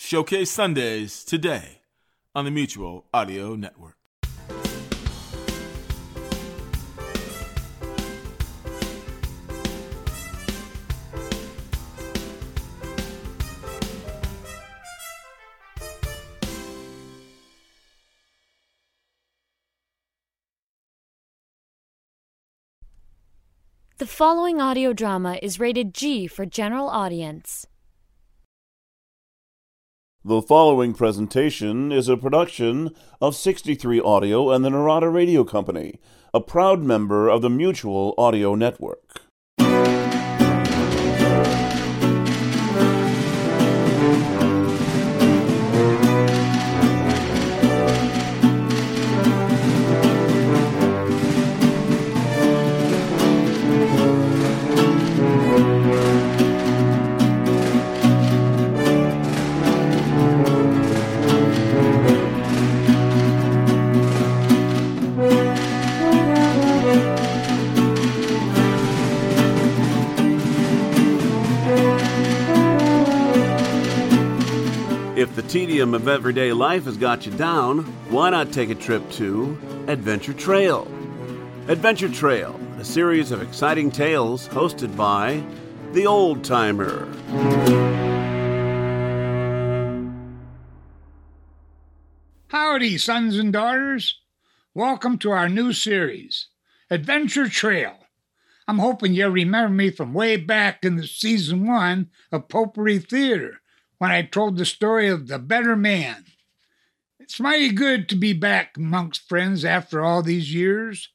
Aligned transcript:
Showcase 0.00 0.52
Sundays 0.52 1.24
today 1.24 1.80
on 2.32 2.44
the 2.44 2.52
Mutual 2.52 3.06
Audio 3.12 3.56
Network. 3.56 3.96
The 23.98 24.06
following 24.06 24.60
audio 24.60 24.92
drama 24.92 25.40
is 25.42 25.58
rated 25.58 25.92
G 25.92 26.28
for 26.28 26.46
general 26.46 26.88
audience. 26.88 27.66
The 30.28 30.42
following 30.42 30.92
presentation 30.92 31.90
is 31.90 32.06
a 32.06 32.18
production 32.18 32.94
of 33.18 33.34
63 33.34 33.98
Audio 34.02 34.50
and 34.50 34.62
the 34.62 34.68
Narada 34.68 35.08
Radio 35.08 35.42
Company, 35.42 36.00
a 36.34 36.40
proud 36.42 36.82
member 36.82 37.30
of 37.30 37.40
the 37.40 37.48
Mutual 37.48 38.14
Audio 38.18 38.54
Network. 38.54 39.22
Tedium 75.48 75.94
of 75.94 76.08
everyday 76.08 76.52
life 76.52 76.84
has 76.84 76.98
got 76.98 77.24
you 77.24 77.32
down, 77.32 77.78
why 78.10 78.28
not 78.28 78.52
take 78.52 78.68
a 78.68 78.74
trip 78.74 79.10
to 79.12 79.56
Adventure 79.86 80.34
Trail? 80.34 80.86
Adventure 81.68 82.10
Trail, 82.10 82.60
a 82.78 82.84
series 82.84 83.30
of 83.30 83.40
exciting 83.40 83.90
tales 83.90 84.46
hosted 84.48 84.94
by 84.94 85.42
The 85.94 86.06
Old 86.06 86.44
Timer. 86.44 87.08
Howdy, 92.48 92.98
sons 92.98 93.38
and 93.38 93.50
daughters. 93.50 94.20
Welcome 94.74 95.16
to 95.20 95.30
our 95.30 95.48
new 95.48 95.72
series, 95.72 96.48
Adventure 96.90 97.48
Trail. 97.48 97.96
I'm 98.66 98.80
hoping 98.80 99.14
you 99.14 99.30
remember 99.30 99.74
me 99.74 99.92
from 99.92 100.12
way 100.12 100.36
back 100.36 100.84
in 100.84 100.96
the 100.96 101.06
season 101.06 101.66
one 101.66 102.10
of 102.30 102.48
Potpourri 102.48 102.98
Theater 102.98 103.62
when 103.98 104.10
I 104.10 104.22
told 104.22 104.56
the 104.56 104.64
story 104.64 105.08
of 105.08 105.28
the 105.28 105.38
better 105.38 105.76
man. 105.76 106.24
It's 107.20 107.40
mighty 107.40 107.72
good 107.72 108.08
to 108.08 108.16
be 108.16 108.32
back 108.32 108.76
amongst 108.76 109.28
friends 109.28 109.64
after 109.64 110.04
all 110.04 110.22
these 110.22 110.54
years. 110.54 111.10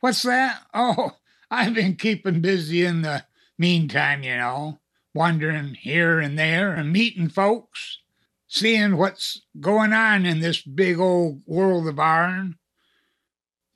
What's 0.00 0.22
that? 0.22 0.62
Oh, 0.74 1.12
I've 1.50 1.74
been 1.74 1.96
keeping 1.96 2.40
busy 2.40 2.84
in 2.84 3.02
the 3.02 3.24
meantime, 3.58 4.22
you 4.22 4.36
know, 4.36 4.78
wandering 5.14 5.74
here 5.74 6.20
and 6.20 6.38
there 6.38 6.72
and 6.72 6.92
meeting 6.92 7.28
folks, 7.28 7.98
seeing 8.46 8.96
what's 8.96 9.42
going 9.58 9.92
on 9.92 10.24
in 10.26 10.40
this 10.40 10.62
big 10.62 11.00
old 11.00 11.42
world 11.46 11.88
of 11.88 11.98
ourn. 11.98 12.56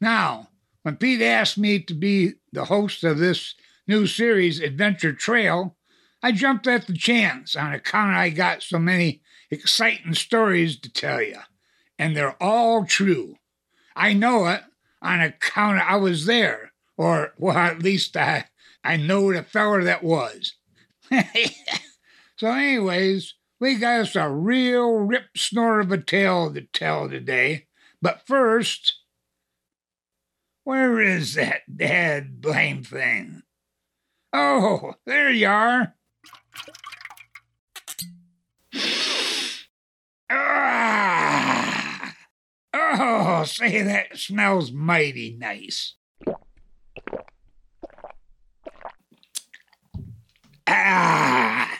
Now, 0.01 0.51
when 0.83 0.97
Pete 0.97 1.23
asked 1.23 1.59
me 1.59 1.81
to 1.81 1.95
be 1.95 2.35
the 2.53 2.67
host 2.67 3.03
of 3.03 3.19
this 3.19 3.55
new 3.89 4.07
series, 4.07 4.61
Adventure 4.61 5.13
Trail, 5.13 5.77
I 6.25 6.33
jumped 6.33 6.67
at 6.67 6.87
the 6.87 6.95
chance 6.95 7.55
on 7.55 7.75
account 7.75 8.17
I 8.17 8.31
got 8.31 8.63
so 8.63 8.79
many 8.79 9.21
exciting 9.51 10.15
stories 10.15 10.81
to 10.81 10.91
tell 10.91 11.21
you, 11.21 11.37
and 11.99 12.17
they're 12.17 12.43
all 12.43 12.87
true. 12.87 13.35
I 13.95 14.15
know 14.15 14.47
it 14.47 14.63
on 15.03 15.21
account 15.21 15.83
I 15.83 15.97
was 15.97 16.25
there, 16.25 16.73
or 16.97 17.35
well, 17.37 17.59
at 17.59 17.83
least 17.83 18.17
I 18.17 18.47
I 18.83 18.97
know 18.97 19.35
the 19.35 19.43
feller 19.43 19.85
that 19.85 20.03
was. 20.03 20.55
so, 22.39 22.47
anyways, 22.49 23.35
we 23.61 23.75
got 23.75 24.01
us 24.01 24.17
a 24.17 24.31
real 24.31 24.93
rip 24.93 25.37
snore 25.37 25.81
of 25.81 25.93
a 25.93 25.99
tale 25.99 26.55
to 26.55 26.63
tell 26.63 27.11
today. 27.11 27.67
But 28.01 28.27
first, 28.27 28.95
where 30.63 30.99
is 31.03 31.35
that 31.35 31.77
dad 31.77 32.41
blame 32.41 32.83
thing? 32.83 33.43
Oh, 34.33 34.95
there 35.05 35.31
you 35.31 35.49
are. 35.49 35.95
Ah! 40.31 42.15
Oh, 42.73 43.45
say 43.45 43.83
that 43.83 44.17
smells 44.17 44.73
mighty 44.73 45.37
nice. 45.39 45.95
Ah! 50.67 51.79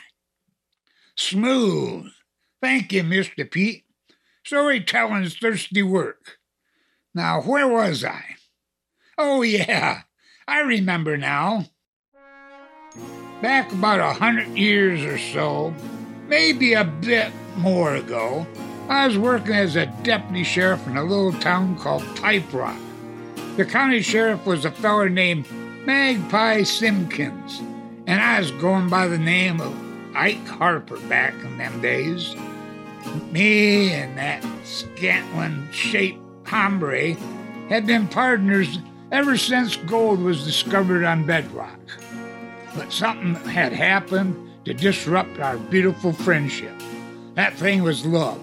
Smooth. 1.15 2.11
Thank 2.61 2.91
you, 2.91 3.03
Mr. 3.03 3.49
Pete. 3.49 3.85
Storytelling's 4.43 5.37
thirsty 5.37 5.81
work. 5.81 6.37
Now, 7.13 7.41
where 7.41 7.67
was 7.67 8.03
I? 8.03 8.35
Oh, 9.17 9.41
yeah, 9.41 10.01
I 10.47 10.59
remember 10.59 11.17
now. 11.17 11.65
Back 13.41 13.71
about 13.71 13.99
a 13.99 14.13
hundred 14.13 14.49
years 14.57 15.03
or 15.03 15.17
so, 15.17 15.73
maybe 16.27 16.73
a 16.73 16.83
bit 16.83 17.31
more 17.57 17.95
ago, 17.95 18.45
I 18.89 19.07
was 19.07 19.17
working 19.17 19.55
as 19.55 19.75
a 19.75 19.87
deputy 20.03 20.43
sheriff 20.43 20.85
in 20.87 20.97
a 20.97 21.03
little 21.03 21.33
town 21.33 21.77
called 21.77 22.03
Pipe 22.17 22.53
Rock. 22.53 22.77
The 23.57 23.65
county 23.65 24.01
sheriff 24.01 24.45
was 24.45 24.65
a 24.65 24.71
feller 24.71 25.09
named 25.09 25.49
Magpie 25.85 26.63
Simpkins, 26.63 27.59
and 28.05 28.21
I 28.21 28.39
was 28.39 28.51
going 28.51 28.89
by 28.89 29.07
the 29.07 29.17
name 29.17 29.61
of 29.61 29.73
Ike 30.15 30.47
Harper 30.47 30.99
back 31.01 31.33
in 31.43 31.57
them 31.57 31.81
days. 31.81 32.35
Me 33.31 33.91
and 33.91 34.17
that 34.17 34.43
scantling 34.63 35.67
shaped 35.71 36.19
hombre 36.47 37.13
had 37.69 37.87
been 37.87 38.07
partners 38.07 38.79
ever 39.11 39.37
since 39.37 39.77
gold 39.77 40.19
was 40.19 40.43
discovered 40.43 41.03
on 41.03 41.25
bedrock. 41.25 41.79
But 42.75 42.91
something 42.91 43.35
had 43.49 43.71
happened 43.73 44.35
to 44.65 44.73
disrupt 44.73 45.39
our 45.39 45.57
beautiful 45.57 46.11
friendship. 46.11 46.73
That 47.35 47.55
thing 47.55 47.83
was 47.83 48.05
love. 48.05 48.41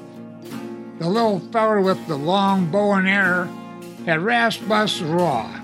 The 0.98 1.08
little 1.08 1.40
feller 1.50 1.80
with 1.80 2.06
the 2.06 2.16
long 2.16 2.70
bow 2.70 2.92
and 2.92 3.08
arrow 3.08 3.50
had 4.04 4.20
rasped 4.20 4.70
us 4.70 5.00
raw. 5.00 5.60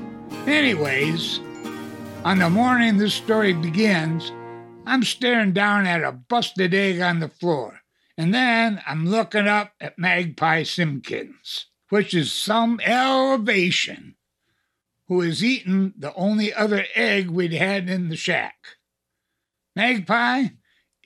Anyways, 0.47 1.41
on 2.25 2.39
the 2.39 2.49
morning 2.49 2.97
this 2.97 3.15
story 3.15 3.53
begins, 3.53 4.33
I'm 4.87 5.03
staring 5.03 5.53
down 5.53 5.87
at 5.87 6.03
a 6.03 6.13
busted 6.13 6.73
egg 6.73 7.01
on 7.01 7.21
the 7.21 7.29
floor, 7.29 7.81
and 8.17 8.33
then 8.33 8.81
I'm 8.87 9.07
looking 9.07 9.47
up 9.47 9.75
at 9.79 9.99
Magpie 9.99 10.63
Simpkins, 10.63 11.67
which 11.91 12.15
is 12.15 12.33
some 12.33 12.81
elevation, 12.83 14.17
who 15.07 15.21
is 15.21 15.45
eating 15.45 15.93
the 15.99 16.15
only 16.15 16.55
other 16.55 16.87
egg 16.95 17.29
we'd 17.29 17.53
had 17.53 17.91
in 17.91 18.09
the 18.09 18.17
shack. 18.17 18.57
Magpie, 19.77 20.49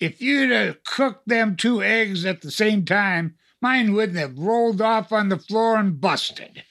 if 0.03 0.21
you'd 0.21 0.51
have 0.51 0.83
cooked 0.83 1.29
them 1.29 1.55
two 1.55 1.81
eggs 1.81 2.25
at 2.25 2.41
the 2.41 2.51
same 2.51 2.85
time, 2.85 3.37
mine 3.61 3.93
wouldn't 3.93 4.19
have 4.19 4.37
rolled 4.37 4.81
off 4.81 5.13
on 5.13 5.29
the 5.29 5.39
floor 5.39 5.77
and 5.77 6.01
busted. 6.01 6.65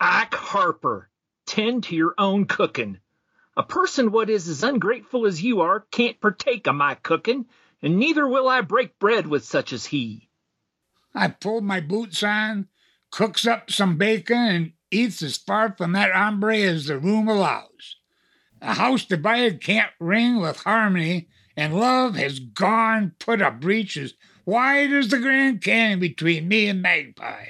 Ike 0.00 0.34
Harper, 0.34 1.10
tend 1.44 1.84
to 1.84 1.94
your 1.94 2.14
own 2.16 2.46
cooking. 2.46 2.98
A 3.54 3.62
person 3.62 4.12
what 4.12 4.30
is 4.30 4.48
as 4.48 4.62
ungrateful 4.62 5.26
as 5.26 5.42
you 5.42 5.60
are 5.60 5.80
can't 5.90 6.22
partake 6.22 6.66
of 6.66 6.74
my 6.74 6.94
cooking, 6.94 7.44
and 7.82 7.98
neither 7.98 8.26
will 8.26 8.48
I 8.48 8.62
break 8.62 8.98
bread 8.98 9.26
with 9.26 9.44
such 9.44 9.74
as 9.74 9.84
he. 9.84 10.30
I 11.14 11.28
pulled 11.28 11.64
my 11.64 11.80
boots 11.80 12.22
on, 12.22 12.68
cooks 13.10 13.46
up 13.46 13.70
some 13.70 13.98
bacon, 13.98 14.38
and 14.38 14.72
eats 14.90 15.22
as 15.22 15.36
far 15.36 15.74
from 15.76 15.92
that 15.92 16.12
hombre 16.12 16.56
as 16.56 16.86
the 16.86 16.98
room 16.98 17.28
allows. 17.28 17.96
A 18.62 18.72
house 18.72 19.04
divided 19.04 19.60
can't 19.60 19.92
ring 20.00 20.40
with 20.40 20.62
harmony, 20.62 21.28
and 21.60 21.78
love 21.78 22.16
has 22.16 22.38
gone 22.38 23.12
put 23.18 23.42
a 23.42 23.50
breach 23.50 23.94
as 23.98 24.14
wide 24.46 24.90
as 24.94 25.08
the 25.08 25.18
Grand 25.18 25.60
Canyon 25.60 26.00
between 26.00 26.48
me 26.48 26.68
and 26.68 26.80
Magpie. 26.80 27.48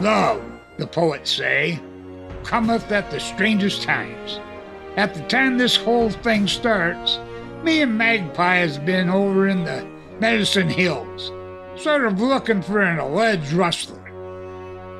Love, 0.00 0.42
the 0.76 0.88
poets 0.88 1.30
say, 1.30 1.80
cometh 2.46 2.92
at 2.92 3.10
the 3.10 3.18
strangest 3.18 3.82
times. 3.82 4.38
At 4.96 5.14
the 5.14 5.22
time 5.22 5.58
this 5.58 5.76
whole 5.76 6.10
thing 6.10 6.46
starts, 6.46 7.18
me 7.64 7.82
and 7.82 7.98
Magpie 7.98 8.58
has 8.58 8.78
been 8.78 9.10
over 9.10 9.48
in 9.48 9.64
the 9.64 9.84
Medicine 10.20 10.68
Hills, 10.68 11.32
sort 11.74 12.04
of 12.06 12.20
looking 12.20 12.62
for 12.62 12.80
an 12.80 13.00
alleged 13.00 13.52
rustler. 13.52 14.00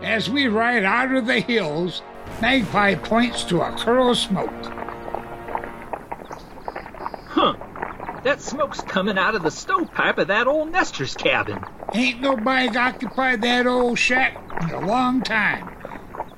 As 0.02 0.28
we 0.28 0.48
ride 0.48 0.82
out 0.82 1.14
of 1.14 1.26
the 1.26 1.40
hills, 1.40 2.02
Magpie 2.42 2.96
points 2.96 3.44
to 3.44 3.62
a 3.62 3.70
curl 3.78 4.10
of 4.10 4.18
smoke. 4.18 4.50
Huh. 7.28 7.54
That 8.24 8.40
smoke's 8.40 8.80
coming 8.82 9.18
out 9.18 9.36
of 9.36 9.44
the 9.44 9.50
stovepipe 9.52 10.18
of 10.18 10.26
that 10.28 10.48
old 10.48 10.72
Nestor's 10.72 11.14
cabin. 11.14 11.64
Ain't 11.94 12.20
nobody 12.20 12.76
occupied 12.76 13.42
that 13.42 13.68
old 13.68 14.00
shack 14.00 14.36
in 14.62 14.70
a 14.70 14.84
long 14.84 15.22
time. 15.22 15.75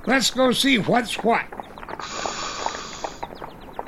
Let's 0.08 0.31
go 0.31 0.52
see 0.52 0.78
what's 0.78 1.16
what. 1.16 1.44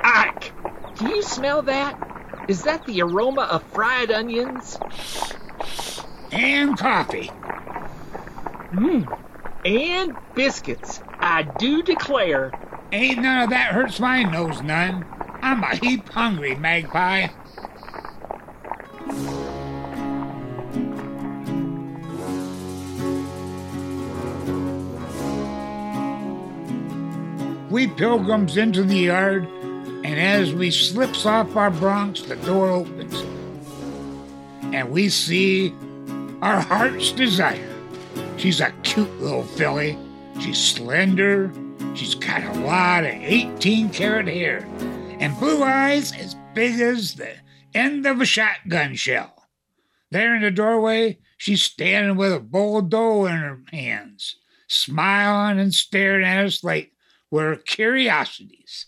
Ike, 0.04 0.52
do 0.98 1.08
you 1.08 1.22
smell 1.22 1.62
that? 1.62 2.44
Is 2.46 2.62
that 2.64 2.84
the 2.84 3.00
aroma 3.00 3.48
of 3.50 3.62
fried 3.62 4.10
onions? 4.10 4.78
And 6.30 6.76
coffee. 6.76 7.30
Mmm. 8.72 9.18
And 9.64 10.14
biscuits. 10.34 11.00
I 11.20 11.44
do 11.58 11.82
declare. 11.82 12.52
Ain't 12.92 13.22
none 13.22 13.44
of 13.44 13.50
that 13.50 13.72
hurts 13.72 13.98
my 13.98 14.22
nose 14.22 14.60
none. 14.60 15.06
I'm 15.40 15.62
a 15.62 15.74
heap 15.76 16.06
hungry, 16.10 16.54
Magpie. 16.54 17.28
We 27.70 27.86
pilgrims 27.86 28.56
into 28.56 28.82
the 28.82 28.96
yard, 28.96 29.46
and 29.46 30.18
as 30.18 30.52
we 30.52 30.72
slips 30.72 31.24
off 31.24 31.54
our 31.54 31.70
broncs, 31.70 32.26
the 32.26 32.34
door 32.34 32.68
opens, 32.68 33.14
and 34.74 34.90
we 34.90 35.08
see 35.08 35.72
our 36.42 36.60
heart's 36.60 37.12
desire. 37.12 37.72
She's 38.36 38.60
a 38.60 38.72
cute 38.82 39.20
little 39.20 39.44
filly. 39.44 39.96
She's 40.40 40.58
slender. 40.58 41.52
She's 41.94 42.16
got 42.16 42.42
a 42.56 42.60
lot 42.60 43.04
of 43.04 43.10
18 43.12 43.90
karat 43.90 44.26
hair 44.26 44.66
and 45.20 45.38
blue 45.38 45.62
eyes 45.62 46.12
as 46.12 46.34
big 46.54 46.80
as 46.80 47.14
the 47.14 47.34
end 47.74 48.06
of 48.06 48.20
a 48.20 48.24
shotgun 48.24 48.94
shell. 48.96 49.46
There 50.10 50.34
in 50.34 50.42
the 50.42 50.50
doorway, 50.50 51.18
she's 51.36 51.62
standing 51.62 52.16
with 52.16 52.32
a 52.32 52.40
bowl 52.40 52.78
of 52.78 52.88
dough 52.88 53.26
in 53.26 53.36
her 53.36 53.60
hands, 53.70 54.36
smiling 54.66 55.60
and 55.60 55.72
staring 55.72 56.24
at 56.26 56.44
us 56.44 56.64
like 56.64 56.92
we're 57.30 57.56
curiosities. 57.56 58.86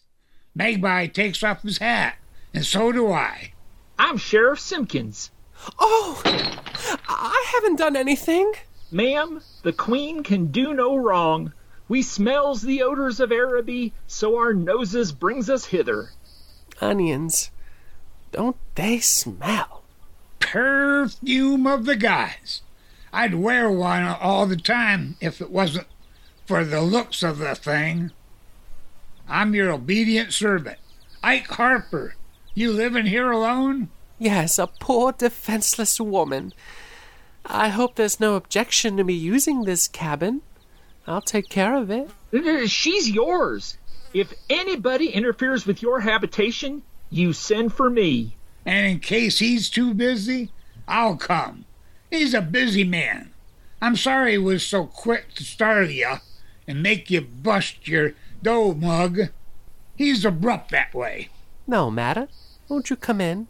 Magpie 0.54 1.06
takes 1.06 1.42
off 1.42 1.62
his 1.62 1.78
hat, 1.78 2.16
and 2.52 2.66
so 2.66 2.92
do 2.92 3.10
I. 3.10 3.52
I'm 3.98 4.18
Sheriff 4.18 4.60
Simpkins. 4.60 5.30
Oh, 5.78 6.20
I 7.08 7.52
haven't 7.54 7.78
done 7.78 7.96
anything. 7.96 8.52
Ma'am, 8.90 9.40
the 9.62 9.72
Queen 9.72 10.22
can 10.22 10.46
do 10.46 10.74
no 10.74 10.96
wrong. 10.96 11.52
We 11.88 12.02
smells 12.02 12.62
the 12.62 12.82
odors 12.82 13.20
of 13.20 13.30
Araby, 13.32 13.92
so 14.06 14.36
our 14.36 14.52
noses 14.52 15.12
brings 15.12 15.48
us 15.48 15.66
hither. 15.66 16.10
Onions, 16.80 17.50
don't 18.32 18.56
they 18.74 18.98
smell? 18.98 19.82
Perfume 20.40 21.66
of 21.66 21.84
the 21.84 21.96
gods. 21.96 22.62
I'd 23.12 23.34
wear 23.34 23.70
one 23.70 24.04
all 24.04 24.46
the 24.46 24.56
time 24.56 25.16
if 25.20 25.40
it 25.40 25.50
wasn't 25.50 25.86
for 26.46 26.64
the 26.64 26.82
looks 26.82 27.22
of 27.22 27.38
the 27.38 27.54
thing. 27.54 28.10
I'm 29.32 29.54
your 29.54 29.72
obedient 29.72 30.34
servant, 30.34 30.76
Ike 31.22 31.46
Harper. 31.46 32.16
You 32.52 32.70
living 32.70 33.06
here 33.06 33.30
alone? 33.30 33.88
Yes, 34.18 34.58
a 34.58 34.66
poor 34.66 35.12
defenseless 35.12 35.98
woman. 35.98 36.52
I 37.46 37.68
hope 37.68 37.94
there's 37.94 38.20
no 38.20 38.34
objection 38.34 38.98
to 38.98 39.04
me 39.04 39.14
using 39.14 39.62
this 39.62 39.88
cabin. 39.88 40.42
I'll 41.06 41.22
take 41.22 41.48
care 41.48 41.74
of 41.74 41.90
it. 41.90 42.10
She's 42.68 43.08
yours. 43.08 43.78
If 44.12 44.34
anybody 44.50 45.08
interferes 45.08 45.64
with 45.64 45.80
your 45.80 46.00
habitation, 46.00 46.82
you 47.08 47.32
send 47.32 47.72
for 47.72 47.88
me. 47.88 48.36
And 48.66 48.86
in 48.86 49.00
case 49.00 49.38
he's 49.38 49.70
too 49.70 49.94
busy, 49.94 50.50
I'll 50.86 51.16
come. 51.16 51.64
He's 52.10 52.34
a 52.34 52.42
busy 52.42 52.84
man. 52.84 53.32
I'm 53.80 53.96
sorry 53.96 54.32
he 54.32 54.38
was 54.38 54.66
so 54.66 54.84
quick 54.84 55.32
to 55.36 55.42
startle 55.42 55.90
you 55.90 56.16
and 56.68 56.82
make 56.82 57.10
you 57.10 57.22
bust 57.22 57.88
your 57.88 58.12
dough 58.42 58.74
mug. 58.74 59.28
He's 59.94 60.24
abrupt 60.24 60.70
that 60.72 60.94
way. 60.94 61.28
No 61.66 61.90
matter. 61.90 62.28
Won't 62.68 62.90
you 62.90 62.96
come 62.96 63.20
in? 63.20 63.48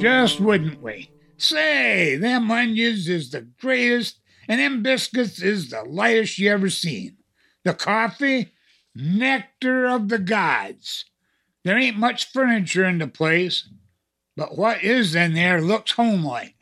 Just 0.00 0.40
wouldn't 0.40 0.82
we? 0.82 1.10
Say, 1.36 2.16
them 2.16 2.50
onions 2.50 3.08
is 3.08 3.30
the 3.30 3.42
greatest, 3.60 4.18
and 4.48 4.60
them 4.60 4.82
biscuits 4.82 5.40
is 5.40 5.70
the 5.70 5.82
lightest 5.82 6.38
you 6.38 6.50
ever 6.50 6.70
seen. 6.70 7.18
The 7.62 7.74
coffee, 7.74 8.52
nectar 8.96 9.86
of 9.86 10.08
the 10.08 10.18
gods. 10.18 11.04
There 11.64 11.78
ain't 11.78 11.96
much 11.96 12.30
furniture 12.30 12.84
in 12.84 12.98
the 12.98 13.06
place, 13.06 13.68
but 14.36 14.56
what 14.56 14.82
is 14.82 15.14
in 15.14 15.34
there 15.34 15.60
looks 15.60 15.92
homelike. 15.92 16.56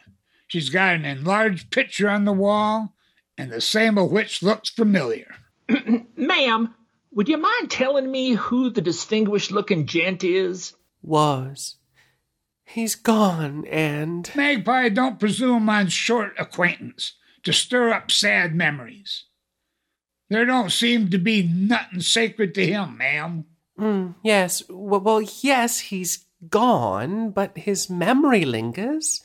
She's 0.47 0.69
got 0.69 0.97
an 0.97 1.05
enlarged 1.05 1.71
picture 1.71 2.09
on 2.09 2.25
the 2.25 2.33
wall, 2.33 2.95
and 3.39 3.51
the 3.51 3.61
same 3.61 3.97
of 3.97 4.11
which 4.11 4.43
looks 4.43 4.69
familiar. 4.69 5.35
Ma'am, 6.17 6.75
would 7.13 7.29
you 7.29 7.39
mind 7.39 7.71
telling 7.71 8.11
me 8.11 8.33
who 8.33 8.71
the 8.71 8.81
distinguished 8.81 9.53
looking 9.53 9.87
gent 9.87 10.23
is? 10.25 10.75
Was. 11.03 11.77
He's 12.65 12.95
gone, 12.95 13.65
and. 13.67 14.31
Magpie 14.35 14.91
don't 14.91 15.19
presume 15.19 15.69
on 15.69 15.89
short 15.89 16.35
acquaintance 16.39 17.15
to 17.45 17.53
stir 17.53 17.91
up 17.91 18.11
sad 18.11 18.55
memories. 18.55 19.25
There 20.29 20.45
don't 20.45 20.71
seem 20.71 21.11
to 21.11 21.19
be 21.19 21.43
nothing 21.43 22.01
sacred 22.01 22.55
to 22.55 22.67
him, 22.67 22.99
ma'am. 22.99 23.47
Mm, 23.81 24.15
yes, 24.23 24.63
well, 24.69 25.01
well, 25.01 25.23
yes, 25.23 25.81
he's 25.81 26.27
gone, 26.49 27.31
but 27.31 27.57
his 27.57 27.89
memory 27.89 28.45
lingers. 28.45 29.23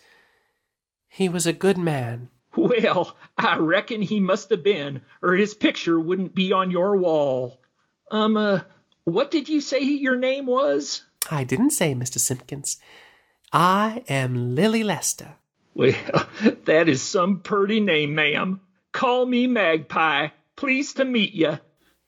He 1.07 1.29
was 1.29 1.45
a 1.45 1.53
good 1.53 1.77
man. 1.77 2.29
Well, 2.55 3.17
I 3.37 3.57
reckon 3.57 4.01
he 4.01 4.19
must 4.19 4.49
have 4.49 4.63
been, 4.63 5.01
or 5.21 5.33
his 5.33 5.53
picture 5.53 5.99
wouldn't 5.99 6.33
be 6.33 6.53
on 6.53 6.71
your 6.71 6.95
wall. 6.95 7.59
Um, 8.11 8.37
uh, 8.37 8.61
what 9.03 9.29
did 9.29 9.49
you 9.49 9.59
say 9.59 9.81
your 9.81 10.15
name 10.15 10.45
was? 10.45 11.03
I 11.29 11.43
didn't 11.43 11.71
say, 11.71 11.93
Mr. 11.93 12.17
Simpkins. 12.17 12.77
I 13.51 14.03
am 14.07 14.55
Lily 14.55 14.83
Lester. 14.83 15.35
Well, 15.73 15.93
that 16.65 16.87
is 16.87 17.01
some 17.01 17.41
purty 17.41 17.81
name, 17.81 18.15
ma'am. 18.15 18.61
Call 18.91 19.25
me 19.25 19.47
Magpie. 19.47 20.29
Pleased 20.55 20.97
to 20.97 21.05
meet 21.05 21.33
you. 21.33 21.59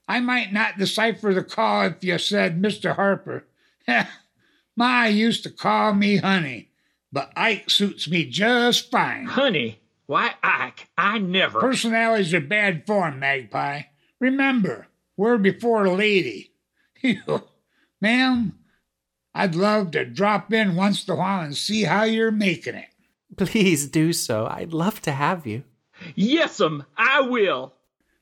I 0.07 0.19
might 0.19 0.53
not 0.53 0.77
decipher 0.77 1.33
the 1.33 1.43
call 1.43 1.87
if 1.87 2.03
you 2.03 2.17
said 2.17 2.61
Mr. 2.61 2.95
Harper. 2.95 3.45
Ma 4.75 5.05
used 5.05 5.43
to 5.43 5.49
call 5.49 5.93
me 5.93 6.17
Honey, 6.17 6.69
but 7.11 7.33
Ike 7.35 7.69
suits 7.69 8.07
me 8.07 8.25
just 8.25 8.91
fine. 8.91 9.25
Honey? 9.25 9.81
Why, 10.05 10.35
Ike, 10.41 10.87
I 10.97 11.17
never. 11.17 11.59
Personalities 11.59 12.33
are 12.33 12.39
bad 12.39 12.85
form, 12.85 13.19
Magpie. 13.19 13.83
Remember, 14.19 14.87
we're 15.17 15.37
before 15.37 15.85
a 15.85 15.93
lady. 15.93 16.51
Ma'am, 18.01 18.57
I'd 19.35 19.55
love 19.55 19.91
to 19.91 20.05
drop 20.05 20.53
in 20.53 20.75
once 20.75 21.05
in 21.07 21.13
a 21.13 21.17
while 21.17 21.41
and 21.43 21.57
see 21.57 21.83
how 21.83 22.03
you're 22.03 22.31
making 22.31 22.75
it. 22.75 22.87
Please 23.35 23.87
do 23.87 24.13
so. 24.13 24.47
I'd 24.49 24.73
love 24.73 25.01
to 25.01 25.11
have 25.11 25.45
you. 25.45 25.63
Yes'm, 26.15 26.85
I 26.95 27.21
will. 27.21 27.73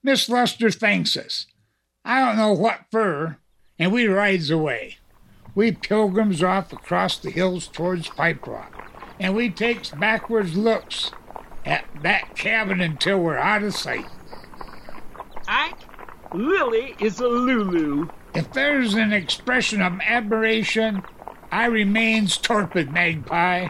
Miss 0.02 0.28
Lester 0.28 0.72
thanks 0.72 1.16
us. 1.16 1.46
I 2.08 2.24
don't 2.24 2.38
know 2.38 2.54
what 2.54 2.86
fur, 2.92 3.38
and 3.80 3.92
we 3.92 4.06
rides 4.06 4.52
away. 4.52 4.98
We 5.56 5.72
pilgrims 5.72 6.44
off 6.44 6.72
across 6.72 7.18
the 7.18 7.32
hills 7.32 7.66
towards 7.66 8.10
Pipe 8.10 8.46
Rock, 8.46 8.92
and 9.20 9.36
we 9.36 9.50
takes 9.50 9.90
backwards 9.90 10.56
looks 10.56 11.10
at 11.66 11.86
that 12.04 12.36
cabin 12.36 12.80
until 12.80 13.20
we're 13.20 13.38
out 13.38 13.64
of 13.64 13.74
sight. 13.74 14.06
Ike, 15.48 15.80
Lily 16.32 16.96
is 17.00 17.20
a 17.20 17.28
Lulu. 17.28 18.10
If 18.36 18.54
there's 18.54 18.94
an 18.94 19.12
expression 19.12 19.82
of 19.82 20.00
admiration, 20.02 21.02
I 21.52 21.66
remains 21.66 22.38
torpid, 22.38 22.92
Magpie. 22.92 23.70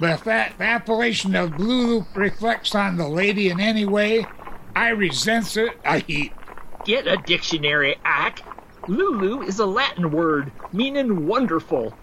But 0.00 0.10
if 0.10 0.24
that 0.24 0.60
appellation 0.60 1.36
of 1.36 1.60
Lulu 1.60 2.06
reflects 2.16 2.74
on 2.74 2.96
the 2.96 3.08
lady 3.08 3.50
in 3.50 3.60
any 3.60 3.84
way, 3.84 4.26
I 4.74 4.88
resents 4.88 5.56
it 5.56 5.78
a 5.84 5.98
heap. 5.98 6.32
Get 6.84 7.06
a 7.06 7.16
dictionary, 7.16 7.96
Ike. 8.04 8.42
Lulu 8.88 9.42
is 9.42 9.60
a 9.60 9.66
Latin 9.66 10.10
word 10.10 10.52
meaning 10.72 11.26
wonderful. 11.26 11.96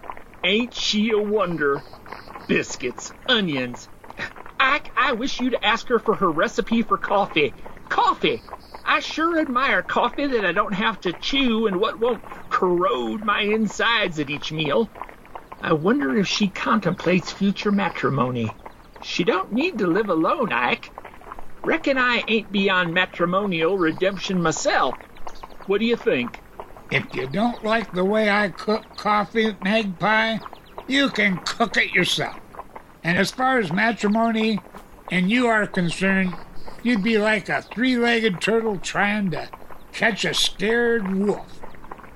Ain't 0.45 0.73
she 0.73 1.11
a 1.11 1.19
wonder? 1.19 1.83
Biscuits, 2.47 3.11
onions. 3.27 3.89
Ike, 4.57 4.91
I 4.95 5.13
wish 5.13 5.41
you'd 5.41 5.57
ask 5.61 5.89
her 5.89 5.99
for 5.99 6.15
her 6.15 6.31
recipe 6.31 6.81
for 6.81 6.97
coffee. 6.97 7.53
Coffee! 7.89 8.41
I 8.85 9.01
sure 9.01 9.37
admire 9.37 9.83
coffee 9.83 10.27
that 10.27 10.45
I 10.45 10.53
don't 10.53 10.73
have 10.73 11.01
to 11.01 11.11
chew 11.13 11.67
and 11.67 11.77
what 11.79 11.99
won't 11.99 12.23
corrode 12.49 13.23
my 13.23 13.41
insides 13.41 14.17
at 14.19 14.29
each 14.29 14.53
meal. 14.53 14.89
I 15.61 15.73
wonder 15.73 16.15
if 16.15 16.27
she 16.27 16.47
contemplates 16.47 17.31
future 17.33 17.71
matrimony. 17.71 18.55
She 19.01 19.25
don't 19.25 19.51
need 19.51 19.79
to 19.79 19.87
live 19.87 20.09
alone, 20.09 20.53
Ike. 20.53 20.91
Reckon 21.63 21.97
I 21.97 22.23
ain't 22.27 22.51
beyond 22.51 22.93
matrimonial 22.93 23.77
redemption 23.77 24.41
myself. 24.41 24.95
What 25.67 25.79
do 25.79 25.85
you 25.85 25.95
think? 25.95 26.39
If 26.91 27.13
you 27.13 27.27
don't 27.27 27.63
like 27.63 27.93
the 27.93 28.05
way 28.05 28.29
I 28.29 28.49
cook 28.49 28.97
coffee, 28.97 29.55
Magpie, 29.63 30.37
you 30.87 31.09
can 31.09 31.37
cook 31.45 31.77
it 31.77 31.93
yourself. 31.93 32.39
And 33.03 33.17
as 33.17 33.31
far 33.31 33.59
as 33.59 33.71
matrimony 33.71 34.59
and 35.11 35.29
you 35.29 35.47
are 35.47 35.67
concerned, 35.67 36.33
you'd 36.81 37.03
be 37.03 37.17
like 37.17 37.49
a 37.49 37.61
three 37.61 37.97
legged 37.97 38.41
turtle 38.41 38.77
trying 38.79 39.31
to 39.31 39.49
catch 39.93 40.25
a 40.25 40.33
scared 40.33 41.15
wolf. 41.15 41.59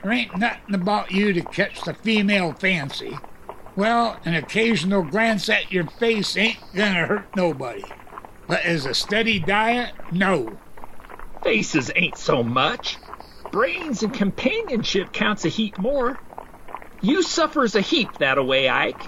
There 0.01 0.11
ain't 0.11 0.37
nothing 0.37 0.75
about 0.75 1.11
you 1.11 1.33
to 1.33 1.41
catch 1.41 1.81
the 1.81 1.93
female 1.93 2.53
fancy. 2.53 3.17
Well, 3.75 4.19
an 4.25 4.35
occasional 4.35 5.03
glance 5.03 5.49
at 5.49 5.71
your 5.71 5.87
face 5.87 6.35
ain't 6.35 6.57
gonna 6.73 7.05
hurt 7.05 7.35
nobody. 7.35 7.83
But 8.47 8.61
as 8.63 8.85
a 8.85 8.93
steady 8.93 9.39
diet, 9.39 9.93
no. 10.11 10.57
Faces 11.43 11.91
ain't 11.95 12.17
so 12.17 12.43
much. 12.43 12.97
Brains 13.51 14.03
and 14.03 14.13
companionship 14.13 15.13
counts 15.13 15.45
a 15.45 15.49
heap 15.49 15.77
more. 15.77 16.17
You 17.01 17.21
suffers 17.21 17.75
a 17.75 17.81
heap 17.81 18.17
that 18.19 18.37
away, 18.37 18.69
Ike. 18.69 19.01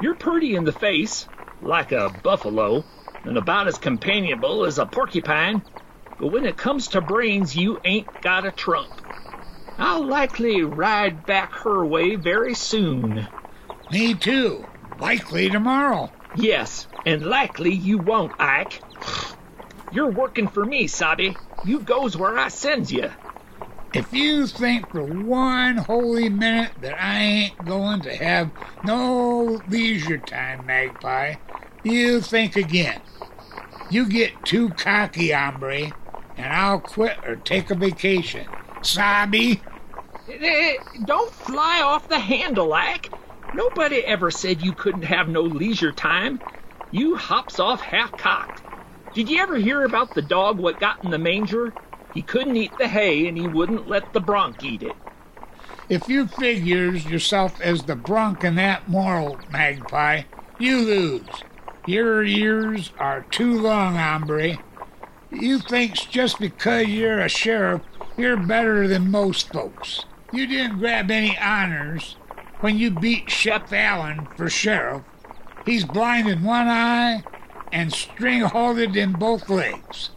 You're 0.00 0.14
purty 0.14 0.54
in 0.54 0.64
the 0.64 0.72
face, 0.72 1.26
like 1.62 1.92
a 1.92 2.10
buffalo, 2.22 2.84
and 3.24 3.36
about 3.36 3.68
as 3.68 3.78
companionable 3.78 4.64
as 4.64 4.78
a 4.78 4.86
porcupine. 4.86 5.62
But 6.18 6.32
when 6.32 6.44
it 6.44 6.56
comes 6.56 6.88
to 6.88 7.00
brains, 7.00 7.56
you 7.56 7.80
ain't 7.84 8.20
got 8.22 8.46
a 8.46 8.50
trump. 8.50 8.90
I'll 9.78 10.04
likely 10.04 10.62
ride 10.62 11.24
back 11.24 11.52
her 11.52 11.84
way 11.84 12.16
very 12.16 12.54
soon. 12.54 13.26
Me 13.90 14.14
too. 14.14 14.66
Likely 14.98 15.48
tomorrow. 15.48 16.12
Yes, 16.36 16.86
and 17.04 17.24
likely 17.26 17.72
you 17.72 17.98
won't, 17.98 18.32
Ike. 18.38 18.80
You're 19.92 20.10
working 20.10 20.48
for 20.48 20.64
me, 20.64 20.86
Sabi. 20.86 21.36
You 21.64 21.80
goes 21.80 22.16
where 22.16 22.38
I 22.38 22.48
sends 22.48 22.92
you. 22.92 23.10
If 23.92 24.12
you 24.12 24.46
think 24.46 24.88
for 24.90 25.02
one 25.02 25.76
holy 25.78 26.28
minute 26.28 26.70
that 26.80 27.02
I 27.02 27.18
ain't 27.18 27.64
going 27.64 28.02
to 28.02 28.14
have 28.14 28.50
no 28.84 29.60
leisure 29.68 30.18
time, 30.18 30.64
Magpie, 30.64 31.34
you 31.82 32.20
think 32.20 32.54
again. 32.54 33.00
You 33.90 34.06
get 34.06 34.44
too 34.44 34.68
cocky, 34.70 35.32
hombre, 35.32 35.90
and 36.36 36.52
I'll 36.52 36.78
quit 36.78 37.18
or 37.26 37.34
take 37.34 37.70
a 37.70 37.74
vacation. 37.74 38.46
Sabi? 38.82 39.60
Eh, 40.28 40.74
Don't 41.04 41.32
fly 41.32 41.82
off 41.82 42.08
the 42.08 42.20
handle, 42.20 42.72
Ike. 42.72 43.10
Nobody 43.54 44.04
ever 44.04 44.30
said 44.30 44.62
you 44.62 44.72
couldn't 44.72 45.02
have 45.02 45.28
no 45.28 45.42
leisure 45.42 45.92
time. 45.92 46.40
You 46.92 47.16
hops 47.16 47.58
off 47.58 47.80
half 47.80 48.12
cocked. 48.12 48.62
Did 49.14 49.28
you 49.28 49.42
ever 49.42 49.56
hear 49.56 49.84
about 49.84 50.14
the 50.14 50.22
dog 50.22 50.58
what 50.58 50.78
got 50.78 51.04
in 51.04 51.10
the 51.10 51.18
manger? 51.18 51.72
He 52.14 52.22
couldn't 52.22 52.56
eat 52.56 52.72
the 52.78 52.86
hay 52.86 53.26
and 53.26 53.36
he 53.36 53.48
wouldn't 53.48 53.88
let 53.88 54.12
the 54.12 54.20
bronc 54.20 54.62
eat 54.62 54.82
it. 54.82 54.96
If 55.88 56.08
you 56.08 56.28
figures 56.28 57.04
yourself 57.06 57.60
as 57.60 57.82
the 57.82 57.96
bronc 57.96 58.44
in 58.44 58.54
that 58.54 58.88
moral, 58.88 59.40
Magpie, 59.50 60.22
you 60.58 60.78
lose. 60.78 61.28
Your 61.86 62.22
ears 62.22 62.92
are 62.98 63.22
too 63.30 63.60
long, 63.60 63.96
hombre. 63.96 64.58
You 65.32 65.58
thinks 65.58 66.04
just 66.04 66.38
because 66.38 66.86
you're 66.86 67.18
a 67.18 67.28
sheriff, 67.28 67.82
you're 68.16 68.36
better 68.36 68.86
than 68.86 69.10
most 69.10 69.52
folks. 69.52 70.04
You 70.32 70.46
didn't 70.46 70.78
grab 70.78 71.10
any 71.10 71.36
honors 71.38 72.16
when 72.60 72.78
you 72.78 72.90
beat 72.90 73.30
Shep 73.30 73.72
Allen 73.72 74.28
for 74.36 74.48
sheriff. 74.48 75.02
He's 75.64 75.84
blind 75.84 76.28
in 76.28 76.42
one 76.42 76.68
eye 76.68 77.22
and 77.72 77.92
string 77.92 78.42
halted 78.42 78.96
in 78.96 79.12
both 79.12 79.48
legs. 79.48 80.10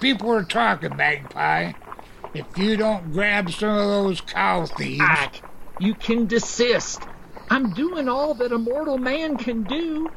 People 0.00 0.30
are 0.30 0.44
talking, 0.44 0.96
Magpie. 0.96 1.72
If 2.34 2.46
you 2.58 2.76
don't 2.76 3.12
grab 3.12 3.50
some 3.50 3.70
of 3.70 3.86
those 3.86 4.20
cow 4.20 4.66
thieves. 4.66 5.02
Ike, 5.02 5.42
you 5.80 5.94
can 5.94 6.26
desist. 6.26 7.02
I'm 7.50 7.72
doing 7.72 8.08
all 8.08 8.34
that 8.34 8.52
a 8.52 8.58
mortal 8.58 8.98
man 8.98 9.36
can 9.36 9.62
do. 9.62 10.10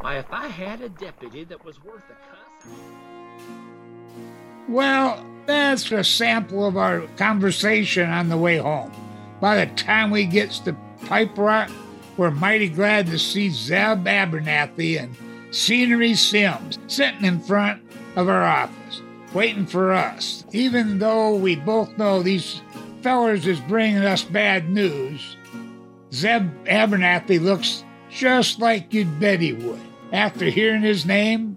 Why, 0.00 0.18
if 0.18 0.26
I 0.30 0.48
had 0.48 0.82
a 0.82 0.88
deputy 0.88 1.44
that 1.44 1.64
was 1.64 1.82
worth 1.82 2.02
a 2.10 2.14
cuss. 2.14 2.74
Well, 4.68 5.24
that's 5.46 5.90
a 5.92 6.04
sample 6.04 6.66
of 6.66 6.76
our 6.76 7.02
conversation 7.16 8.10
on 8.10 8.28
the 8.28 8.36
way 8.36 8.58
home. 8.58 8.92
By 9.40 9.64
the 9.64 9.74
time 9.74 10.10
we 10.10 10.24
gets 10.26 10.58
to 10.60 10.76
Pipe 11.06 11.36
Rock, 11.36 11.70
we're 12.16 12.30
mighty 12.30 12.68
glad 12.68 13.06
to 13.06 13.18
see 13.18 13.50
Zeb 13.50 14.04
Abernathy 14.04 15.00
and 15.00 15.16
Scenery 15.54 16.14
Sims 16.14 16.78
sitting 16.86 17.24
in 17.24 17.40
front 17.40 17.82
of 18.16 18.28
our 18.28 18.42
office, 18.42 19.02
waiting 19.32 19.66
for 19.66 19.92
us. 19.92 20.44
Even 20.52 20.98
though 20.98 21.34
we 21.34 21.56
both 21.56 21.96
know 21.98 22.22
these 22.22 22.62
fellers 23.02 23.46
is 23.46 23.60
bringing 23.60 24.04
us 24.04 24.24
bad 24.24 24.70
news, 24.70 25.36
Zeb 26.12 26.48
Abernathy 26.64 27.40
looks 27.40 27.84
just 28.10 28.60
like 28.60 28.94
you'd 28.94 29.20
bet 29.20 29.40
he 29.40 29.52
would 29.52 29.80
after 30.12 30.46
hearing 30.46 30.82
his 30.82 31.04
name, 31.04 31.56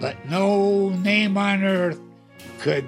but 0.00 0.16
no 0.28 0.90
name 0.90 1.36
on 1.36 1.64
earth 1.64 2.00
could 2.60 2.86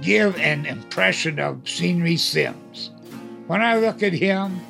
give 0.00 0.36
an 0.38 0.64
impression 0.66 1.38
of 1.38 1.68
Scenery 1.68 2.16
Sims. 2.16 2.90
When 3.48 3.60
I 3.60 3.76
look 3.76 4.02
at 4.02 4.12
him, 4.12 4.60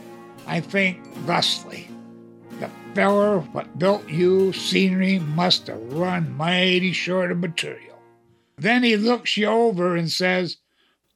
I 0.47 0.61
think 0.61 1.03
thusly. 1.27 1.89
The 2.61 2.71
feller 2.95 3.41
what 3.41 3.79
built 3.79 4.09
you, 4.09 4.53
Scenery, 4.53 5.19
must 5.19 5.67
have 5.67 5.93
run 5.93 6.37
mighty 6.37 6.93
short 6.93 7.33
of 7.33 7.39
material. 7.39 7.99
Then 8.57 8.83
he 8.83 8.97
looks 8.97 9.37
you 9.37 9.47
over 9.47 9.97
and 9.97 10.11
says, 10.11 10.59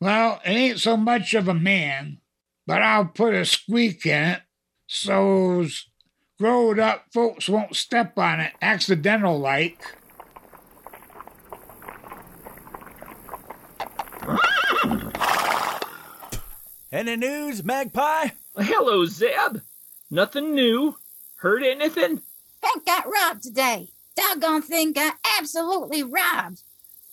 Well, 0.01 0.41
it 0.45 0.51
ain't 0.51 0.81
so 0.81 0.97
much 0.97 1.35
of 1.35 1.49
a 1.49 1.55
man, 1.55 2.19
but 2.67 2.83
I'll 2.83 3.07
put 3.07 3.35
a 3.35 3.45
squeak 3.45 4.07
in 4.07 4.23
it 4.23 4.43
so's 4.87 5.89
growed 6.39 6.79
up 6.79 7.07
folks 7.13 7.49
won't 7.49 7.75
step 7.75 8.19
on 8.19 8.41
it 8.41 8.53
accidental 8.63 9.39
like. 9.39 9.83
Any 16.93 17.17
news, 17.17 17.65
Magpie? 17.65 18.29
Hello, 18.59 19.05
Zeb. 19.05 19.61
Nothing 20.11 20.55
new. 20.55 20.97
Heard 21.37 21.63
anything? 21.63 22.23
Hank 22.63 22.87
got 22.87 23.07
robbed 23.07 23.43
today. 23.43 23.89
Doggone 24.17 24.63
thing 24.63 24.93
got 24.93 25.17
absolutely 25.39 26.03
robbed. 26.03 26.63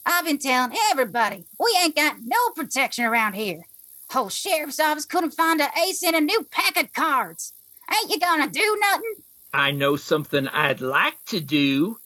I've 0.05 0.25
been 0.25 0.37
telling 0.37 0.77
everybody 0.91 1.45
we 1.59 1.77
ain't 1.83 1.95
got 1.95 2.17
no 2.23 2.51
protection 2.55 3.03
around 3.03 3.33
here. 3.33 3.67
Whole 4.09 4.29
sheriff's 4.29 4.79
office 4.79 5.05
couldn't 5.05 5.31
find 5.31 5.59
an 5.59 5.69
ace 5.85 6.01
in 6.01 6.15
a 6.15 6.21
new 6.21 6.47
pack 6.49 6.77
of 6.77 6.93
cards. 6.93 7.51
Ain't 7.91 8.11
you 8.11 8.19
gonna 8.19 8.47
do 8.49 8.77
nothing? 8.79 9.15
I 9.53 9.71
know 9.71 9.97
something 9.97 10.47
I'd 10.47 10.81
like 10.81 11.23
to 11.27 11.41
do. 11.41 11.99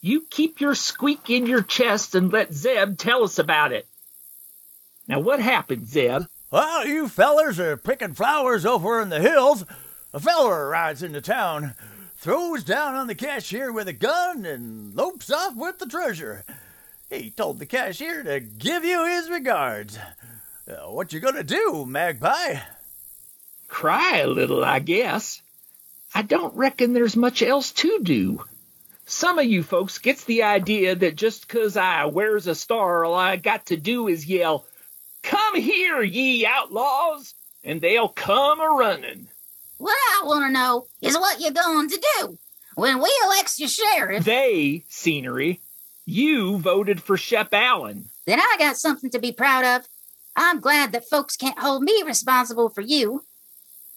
You 0.00 0.20
keep 0.30 0.60
your 0.60 0.76
squeak 0.76 1.28
in 1.28 1.46
your 1.46 1.62
chest 1.62 2.14
and 2.14 2.32
let 2.32 2.52
Zeb 2.52 2.98
tell 2.98 3.24
us 3.24 3.40
about 3.40 3.72
it. 3.72 3.88
Now, 5.08 5.18
what 5.20 5.40
happened, 5.40 5.88
Zeb? 5.88 6.22
While 6.56 6.86
you 6.86 7.06
fellers 7.10 7.60
are 7.60 7.76
picking 7.76 8.14
flowers 8.14 8.64
over 8.64 8.98
in 9.02 9.10
the 9.10 9.20
hills, 9.20 9.66
a 10.14 10.18
feller 10.18 10.70
rides 10.70 11.02
into 11.02 11.20
town, 11.20 11.74
throws 12.16 12.64
down 12.64 12.94
on 12.94 13.08
the 13.08 13.14
cashier 13.14 13.70
with 13.70 13.88
a 13.88 13.92
gun, 13.92 14.46
and 14.46 14.96
lopes 14.96 15.30
off 15.30 15.54
with 15.54 15.78
the 15.78 15.84
treasure. 15.84 16.46
He 17.10 17.28
told 17.28 17.58
the 17.58 17.66
cashier 17.66 18.22
to 18.22 18.40
give 18.40 18.86
you 18.86 19.04
his 19.04 19.28
regards. 19.28 19.98
Uh, 20.66 20.86
what 20.86 21.12
you 21.12 21.20
gonna 21.20 21.42
do, 21.42 21.84
Magpie? 21.84 22.60
Cry 23.68 24.20
a 24.20 24.26
little, 24.26 24.64
I 24.64 24.78
guess. 24.78 25.42
I 26.14 26.22
don't 26.22 26.56
reckon 26.56 26.94
there's 26.94 27.16
much 27.16 27.42
else 27.42 27.70
to 27.72 28.00
do. 28.02 28.42
Some 29.04 29.38
of 29.38 29.44
you 29.44 29.62
folks 29.62 29.98
gets 29.98 30.24
the 30.24 30.44
idea 30.44 30.94
that 30.94 31.16
just 31.16 31.46
'cause 31.48 31.76
I 31.76 32.06
wears 32.06 32.46
a 32.46 32.54
star, 32.54 33.04
all 33.04 33.14
I 33.14 33.36
got 33.36 33.66
to 33.66 33.76
do 33.76 34.08
is 34.08 34.24
yell, 34.24 34.64
Come 35.56 35.64
here, 35.64 36.02
ye 36.02 36.44
outlaws, 36.44 37.32
and 37.64 37.80
they'll 37.80 38.10
come 38.10 38.60
a 38.60 38.68
running. 38.68 39.28
What 39.78 39.96
I 39.96 40.26
want 40.26 40.44
to 40.44 40.52
know 40.52 40.86
is 41.00 41.16
what 41.16 41.40
you're 41.40 41.50
going 41.50 41.88
to 41.88 42.04
do 42.18 42.38
when 42.74 43.00
we 43.00 43.10
elect 43.24 43.58
you 43.58 43.66
sheriff. 43.66 44.22
They, 44.26 44.84
scenery, 44.90 45.62
you 46.04 46.58
voted 46.58 47.02
for 47.02 47.16
Shep 47.16 47.54
Allen. 47.54 48.10
Then 48.26 48.38
I 48.38 48.56
got 48.58 48.76
something 48.76 49.08
to 49.08 49.18
be 49.18 49.32
proud 49.32 49.64
of. 49.64 49.88
I'm 50.36 50.60
glad 50.60 50.92
that 50.92 51.08
folks 51.08 51.38
can't 51.38 51.58
hold 51.58 51.82
me 51.82 52.02
responsible 52.04 52.68
for 52.68 52.82
you. 52.82 53.24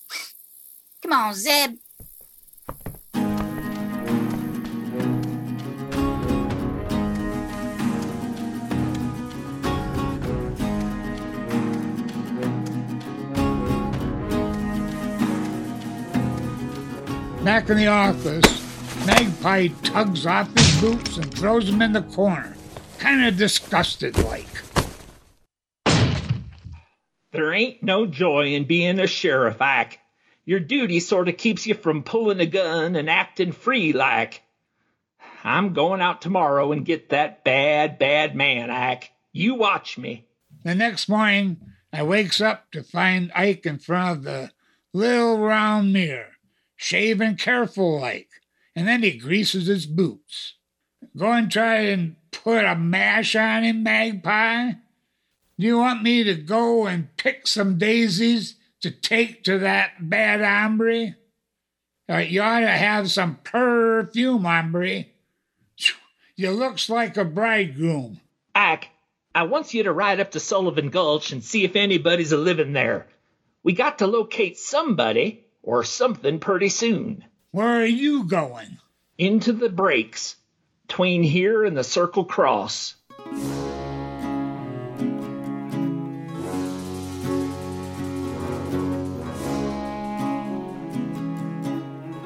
Come 1.01 1.11
on, 1.11 1.33
Zeb. 1.33 1.75
Back 17.49 17.71
in 17.71 17.77
the 17.77 17.87
office, 17.87 19.07
Magpie 19.07 19.69
tugs 19.81 20.27
off 20.27 20.55
his 20.55 20.81
boots 20.81 21.17
and 21.17 21.33
throws 21.33 21.65
them 21.65 21.81
in 21.81 21.93
the 21.93 22.03
corner, 22.03 22.55
kind 22.99 23.25
of 23.25 23.37
disgusted 23.37 24.15
like. 24.19 24.45
There 27.31 27.51
ain't 27.51 27.81
no 27.81 28.05
joy 28.05 28.53
in 28.53 28.65
being 28.65 28.99
a 28.99 29.07
sheriff, 29.07 29.59
Ike. 29.63 29.97
Your 30.45 30.59
duty 30.59 30.99
sort 30.99 31.27
of 31.27 31.37
keeps 31.37 31.65
you 31.65 31.73
from 31.73 32.03
pulling 32.03 32.39
a 32.39 32.45
gun 32.45 32.95
and 32.95 33.09
acting 33.09 33.51
free 33.51 33.93
like. 33.93 34.43
I'm 35.43 35.73
going 35.73 36.01
out 36.01 36.21
tomorrow 36.21 36.71
and 36.71 36.85
get 36.85 37.09
that 37.09 37.43
bad, 37.43 37.97
bad 37.97 38.35
man, 38.35 38.69
Ike. 38.69 39.11
You 39.31 39.55
watch 39.55 39.97
me. 39.97 40.27
The 40.63 40.75
next 40.75 41.09
morning, 41.09 41.57
I 41.91 42.03
wakes 42.03 42.41
up 42.41 42.69
to 42.73 42.83
find 42.83 43.31
Ike 43.33 43.65
in 43.65 43.79
front 43.79 44.19
of 44.19 44.23
the 44.23 44.51
little 44.93 45.39
round 45.39 45.91
mirror, 45.91 46.28
shaving 46.79 47.35
careful 47.35 47.99
like, 47.99 48.29
and 48.73 48.87
then 48.87 49.03
he 49.03 49.17
greases 49.17 49.67
his 49.67 49.85
boots. 49.85 50.53
Go 51.15 51.29
and 51.33 51.51
try 51.51 51.79
and 51.79 52.15
put 52.31 52.63
a 52.63 52.73
mash 52.73 53.35
on 53.35 53.63
him, 53.63 53.83
Magpie? 53.83 54.71
Do 55.59 55.67
you 55.67 55.77
want 55.77 56.03
me 56.03 56.23
to 56.23 56.35
go 56.35 56.87
and 56.87 57.15
pick 57.17 57.47
some 57.47 57.77
daisies 57.77 58.55
to 58.79 58.91
take 58.91 59.43
to 59.43 59.59
that 59.59 60.09
bad 60.09 60.39
hombre? 60.39 61.17
Uh, 62.09 62.17
you 62.19 62.41
ought 62.41 62.61
to 62.61 62.69
have 62.69 63.11
some 63.11 63.39
perfume, 63.43 64.45
hombre. 64.45 65.05
You 66.37 66.51
looks 66.51 66.89
like 66.89 67.17
a 67.17 67.25
bridegroom. 67.25 68.21
Ike, 68.55 68.87
I 69.35 69.43
wants 69.43 69.73
you 69.73 69.83
to 69.83 69.91
ride 69.91 70.21
up 70.21 70.31
to 70.31 70.39
Sullivan 70.39 70.89
Gulch 70.89 71.33
and 71.33 71.43
see 71.43 71.65
if 71.65 71.75
anybody's 71.75 72.31
a 72.31 72.37
living 72.37 72.71
there. 72.71 73.07
We 73.61 73.73
got 73.73 73.97
to 73.97 74.07
locate 74.07 74.57
somebody 74.57 75.43
or 75.69 75.83
something 75.83 76.39
pretty 76.39 76.67
soon. 76.67 77.23
Where 77.51 77.81
are 77.81 77.85
you 77.85 78.23
going? 78.23 78.79
Into 79.19 79.53
the 79.53 79.69
breaks, 79.69 80.35
tween 80.87 81.21
here 81.21 81.63
and 81.63 81.77
the 81.77 81.83
Circle 81.83 82.25
Cross. 82.25 82.95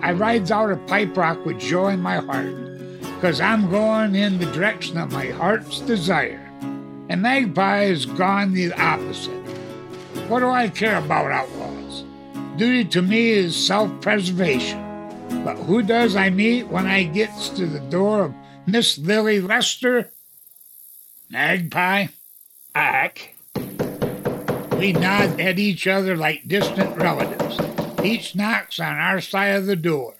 I 0.02 0.14
rides 0.14 0.50
out 0.50 0.72
of 0.72 0.88
Pipe 0.88 1.18
Rock 1.18 1.46
with 1.46 1.60
joy 1.60 1.90
in 1.90 2.00
my 2.00 2.20
heart, 2.20 2.56
cause 3.20 3.42
I'm 3.42 3.70
going 3.70 4.16
in 4.16 4.40
the 4.40 4.50
direction 4.54 4.98
of 4.98 5.12
my 5.12 5.32
heart's 5.32 5.82
desire. 5.82 6.50
And 7.10 7.22
Magpie 7.22 7.88
has 7.88 8.06
gone 8.06 8.54
the 8.54 8.72
opposite. 8.72 9.34
What 10.30 10.40
do 10.40 10.48
I 10.48 10.70
care 10.70 10.98
about 10.98 11.30
outlaws? 11.30 11.63
Duty 12.58 12.86
to 12.86 13.02
me 13.02 13.32
is 13.32 13.56
self 13.56 13.90
preservation. 14.02 14.80
But 15.44 15.56
who 15.56 15.82
does 15.82 16.16
I 16.16 16.30
meet 16.30 16.68
when 16.68 16.86
I 16.86 17.04
gets 17.04 17.50
to 17.50 17.66
the 17.66 17.80
door 17.80 18.26
of 18.26 18.34
Miss 18.68 18.98
Lily 19.00 19.42
Lester? 19.42 20.12
Magpie. 21.30 22.08
Ike, 22.76 23.36
We 24.78 24.94
nod 24.94 25.40
at 25.40 25.60
each 25.60 25.88
other 25.88 26.16
like 26.16 26.48
distant 26.48 26.96
relatives. 26.98 27.60
Each 28.04 28.36
knocks 28.36 28.80
on 28.80 28.98
our 28.98 29.22
side 29.22 29.56
of 29.56 29.66
the 29.66 29.76
door. 29.76 30.16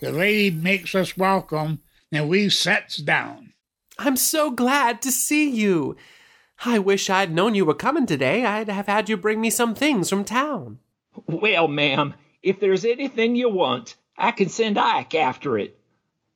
The 0.00 0.12
lady 0.12 0.50
makes 0.56 0.94
us 0.94 1.16
welcome, 1.16 1.80
and 2.12 2.28
we 2.28 2.48
sets 2.48 2.96
down. 2.96 3.52
I'm 3.98 4.16
so 4.16 4.50
glad 4.50 5.02
to 5.02 5.10
see 5.10 5.50
you. 5.50 5.96
I 6.64 6.80
wish 6.80 7.08
I'd 7.08 7.32
known 7.32 7.54
you 7.54 7.64
were 7.64 7.74
coming 7.74 8.06
today. 8.06 8.44
I'd 8.44 8.68
have 8.68 8.86
had 8.88 9.08
you 9.08 9.16
bring 9.16 9.40
me 9.40 9.50
some 9.50 9.74
things 9.74 10.10
from 10.10 10.24
town. 10.24 10.80
well, 11.26 11.68
ma'am, 11.68 12.14
if 12.42 12.58
there's 12.58 12.84
anything 12.84 13.36
you 13.36 13.48
want, 13.48 13.94
I 14.16 14.32
can 14.32 14.48
send 14.48 14.76
Ike 14.76 15.14
after 15.14 15.56
it. 15.56 15.78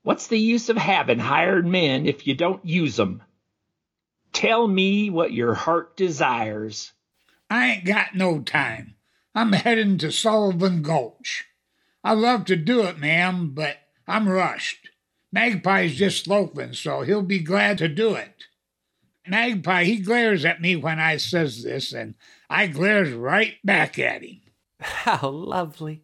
What's 0.02 0.28
the 0.28 0.38
use 0.38 0.68
of 0.68 0.76
having 0.76 1.18
hired 1.18 1.66
men 1.66 2.06
if 2.06 2.26
you 2.26 2.35
don't 2.35 2.64
use 2.64 2.98
'em? 3.00 3.22
Tell 4.32 4.66
me 4.66 5.11
what 5.11 5.32
your 5.32 5.54
heart 5.54 5.96
desires. 5.96 6.92
I 7.50 7.70
ain't 7.72 7.85
got 7.85 8.14
no 8.14 8.40
time. 8.40 8.94
I'm 9.35 9.52
heading 9.52 9.98
to 9.98 10.12
Sullivan 10.12 10.82
Gulch. 10.82 11.46
I'd 12.04 12.18
love 12.18 12.44
to 12.46 12.56
do 12.56 12.82
it, 12.82 12.98
ma'am, 12.98 13.50
but 13.54 13.78
I'm 14.06 14.28
rushed. 14.28 14.90
Magpie's 15.32 15.96
just 15.96 16.26
loafing, 16.26 16.74
so 16.74 17.02
he'll 17.02 17.22
be 17.22 17.40
glad 17.40 17.78
to 17.78 17.88
do 17.88 18.14
it. 18.14 18.46
Magpie, 19.26 19.85
he 19.85 19.98
glares 19.98 20.44
at 20.44 20.61
me 20.61 20.76
when 20.76 20.98
I 20.98 21.16
says 21.16 21.62
this, 21.62 21.92
and 21.92 22.14
I 22.50 22.66
glares 22.66 23.12
right 23.12 23.54
back 23.64 23.98
at 23.98 24.22
him. 24.22 24.40
How 24.80 25.28
lovely. 25.28 26.02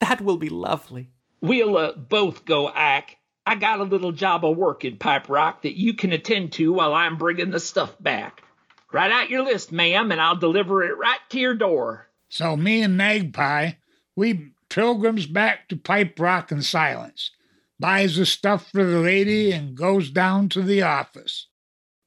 That 0.00 0.20
will 0.20 0.36
be 0.36 0.48
lovely. 0.48 1.10
We'll 1.40 1.76
uh, 1.76 1.92
both 1.92 2.44
go, 2.44 2.68
Ike. 2.68 3.18
I 3.44 3.56
got 3.56 3.80
a 3.80 3.84
little 3.84 4.12
job 4.12 4.44
of 4.44 4.56
work 4.56 4.84
in 4.84 4.96
Pipe 4.96 5.28
Rock 5.28 5.62
that 5.62 5.76
you 5.76 5.94
can 5.94 6.12
attend 6.12 6.52
to 6.52 6.72
while 6.72 6.94
I'm 6.94 7.18
bringing 7.18 7.50
the 7.50 7.58
stuff 7.58 7.96
back. 8.00 8.42
Write 8.92 9.10
out 9.10 9.30
your 9.30 9.42
list, 9.42 9.72
ma'am, 9.72 10.12
and 10.12 10.20
I'll 10.20 10.36
deliver 10.36 10.84
it 10.84 10.96
right 10.96 11.18
to 11.30 11.40
your 11.40 11.54
door. 11.54 12.08
So 12.28 12.56
me 12.56 12.82
and 12.82 12.96
Magpie, 12.96 13.72
we 14.14 14.52
pilgrims 14.68 15.26
back 15.26 15.68
to 15.68 15.76
Pipe 15.76 16.18
Rock 16.20 16.52
in 16.52 16.62
silence, 16.62 17.30
buys 17.80 18.16
the 18.16 18.26
stuff 18.26 18.70
for 18.70 18.84
the 18.84 19.00
lady, 19.00 19.50
and 19.50 19.74
goes 19.74 20.10
down 20.10 20.48
to 20.50 20.62
the 20.62 20.82
office. 20.82 21.48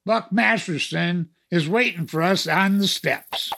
Buck 0.06 0.32
Masterson 0.32 1.30
is 1.50 1.68
waiting 1.68 2.06
for 2.06 2.22
us 2.22 2.48
on 2.48 2.78
the 2.78 2.88
steps. 2.88 3.52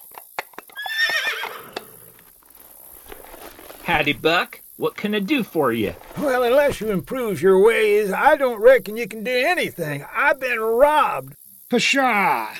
Howdy, 3.83 4.13
Buck. 4.13 4.61
What 4.77 4.95
can 4.95 5.13
I 5.13 5.19
do 5.19 5.43
for 5.43 5.73
you? 5.73 5.95
Well, 6.17 6.43
unless 6.43 6.79
you 6.79 6.89
improve 6.89 7.41
your 7.41 7.61
ways, 7.61 8.13
I 8.13 8.37
don't 8.37 8.61
reckon 8.61 8.95
you 8.95 9.09
can 9.09 9.25
do 9.25 9.31
anything. 9.31 10.05
I've 10.15 10.39
been 10.39 10.59
robbed. 10.59 11.35
Pshaw! 11.69 12.55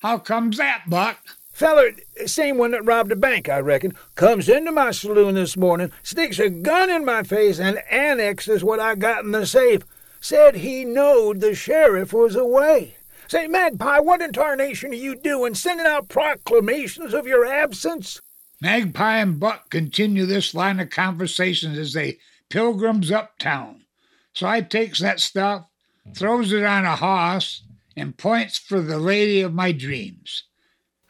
How 0.00 0.18
comes 0.18 0.56
that, 0.56 0.84
Buck? 0.88 1.18
Feller, 1.52 1.92
same 2.26 2.58
one 2.58 2.72
that 2.72 2.84
robbed 2.84 3.12
a 3.12 3.16
bank, 3.16 3.48
I 3.48 3.60
reckon, 3.60 3.94
comes 4.16 4.48
into 4.48 4.72
my 4.72 4.90
saloon 4.90 5.34
this 5.34 5.56
morning, 5.56 5.92
sticks 6.02 6.38
a 6.38 6.48
gun 6.48 6.90
in 6.90 7.04
my 7.04 7.22
face, 7.22 7.60
and 7.60 7.78
annexes 7.90 8.64
what 8.64 8.80
I 8.80 8.94
got 8.94 9.24
in 9.24 9.30
the 9.30 9.46
safe. 9.46 9.82
Said 10.20 10.56
he 10.56 10.84
knowed 10.84 11.40
the 11.40 11.54
sheriff 11.54 12.12
was 12.12 12.34
away. 12.34 12.97
Say, 13.28 13.46
Magpie, 13.46 13.98
what 13.98 14.22
in 14.22 14.32
tarnation 14.32 14.92
are 14.92 14.94
you 14.94 15.14
doing, 15.14 15.54
sending 15.54 15.84
out 15.84 16.08
proclamations 16.08 17.12
of 17.12 17.26
your 17.26 17.44
absence? 17.44 18.22
Magpie 18.62 19.18
and 19.18 19.38
Buck 19.38 19.68
continue 19.68 20.24
this 20.24 20.54
line 20.54 20.80
of 20.80 20.88
conversations 20.88 21.76
as 21.76 21.92
they 21.92 22.20
pilgrims 22.48 23.12
uptown. 23.12 23.84
So 24.32 24.46
I 24.46 24.62
takes 24.62 25.00
that 25.00 25.20
stuff, 25.20 25.66
throws 26.14 26.54
it 26.54 26.64
on 26.64 26.86
a 26.86 26.96
hoss, 26.96 27.64
and 27.94 28.16
points 28.16 28.56
for 28.56 28.80
the 28.80 28.98
lady 28.98 29.42
of 29.42 29.52
my 29.52 29.72
dreams. 29.72 30.44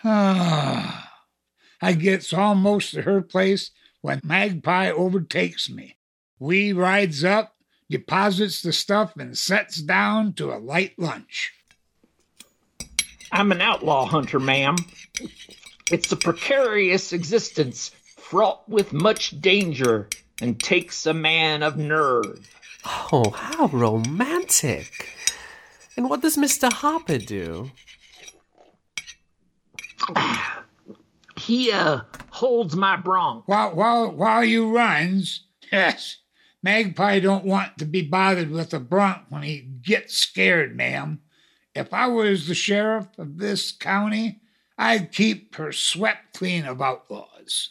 Ah, 0.03 1.21
I 1.81 1.93
gets 1.93 2.33
almost 2.33 2.95
to 2.95 3.03
her 3.03 3.23
place 3.23 3.71
when 4.01 4.21
Magpie 4.25 4.91
overtakes 4.91 5.71
me. 5.71 5.99
We 6.41 6.73
rides 6.73 7.23
up, 7.23 7.55
deposits 7.89 8.61
the 8.61 8.73
stuff, 8.73 9.17
and 9.17 9.39
sets 9.39 9.81
down 9.81 10.33
to 10.33 10.53
a 10.53 10.59
light 10.59 10.99
lunch. 10.99 11.53
I'm 13.33 13.53
an 13.53 13.61
outlaw 13.61 14.07
hunter, 14.07 14.38
ma'am. 14.38 14.77
It's 15.91 16.12
a 16.12 16.17
precarious 16.17 17.12
existence, 17.12 17.91
fraught 18.17 18.69
with 18.69 18.93
much 18.93 19.41
danger, 19.41 20.09
and 20.41 20.61
takes 20.62 21.07
a 21.07 21.14
man 21.14 21.62
of 21.62 21.77
nerve. 21.77 22.49
Oh, 23.12 23.31
how 23.31 23.67
romantic. 23.67 25.11
And 25.97 26.09
what 26.09 26.23
does 26.23 26.37
Mr. 26.37 26.73
Hopper 26.73 27.19
do? 27.19 27.71
He, 31.37 31.73
uh, 31.73 32.01
holds 32.38 32.77
my 32.77 32.97
bronc. 32.97 33.49
While 33.49 33.75
while 33.75 34.12
while 34.12 34.45
you 34.45 34.71
runs, 34.71 35.47
yes, 35.73 36.19
Magpie 36.62 37.19
don't 37.19 37.45
want 37.45 37.79
to 37.79 37.85
be 37.85 38.03
bothered 38.03 38.51
with 38.51 38.73
a 38.73 38.79
bronc 38.79 39.23
when 39.29 39.43
he 39.43 39.69
gets 39.83 40.17
scared, 40.17 40.77
ma'am. 40.77 41.21
If 41.79 41.95
I 41.95 42.09
was 42.09 42.49
the 42.49 42.57
sheriff 42.57 43.07
of 43.19 43.38
this 43.38 43.71
county, 43.71 44.41
I'd 44.77 45.12
keep 45.12 45.55
her 45.55 45.71
swept 45.71 46.37
clean 46.37 46.64
of 46.64 46.83
outlaws. 46.83 47.71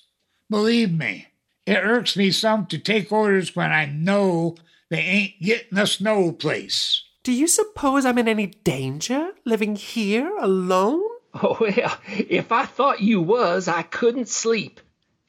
Believe 0.50 0.93
me, 0.93 1.28
it 1.65 1.84
irks 1.84 2.15
me 2.15 2.32
some 2.32 2.67
to 2.67 2.78
take 2.78 3.12
orders 3.12 3.54
when 3.54 3.74
I 3.74 3.86
know 3.86 4.56
they 4.89 5.00
ain't 5.00 5.41
getting 5.41 5.78
us 5.78 6.00
no 6.00 6.32
place. 6.32 7.04
Do 7.24 7.34
you 7.34 7.48
suppose 7.48 8.06
I'm 8.06 8.17
in 8.17 8.30
any 8.30 8.48
danger 8.48 9.32
living 9.46 9.76
here 9.76 10.36
alone? 10.38 11.04
Oh, 11.39 11.58
well, 11.60 12.00
if 12.08 12.52
I 12.52 12.65
thought 12.65 13.02
you 13.02 13.22
was, 13.22 13.67
I 13.67 13.84
couldn't 13.84 14.28
sleep. 14.28 14.80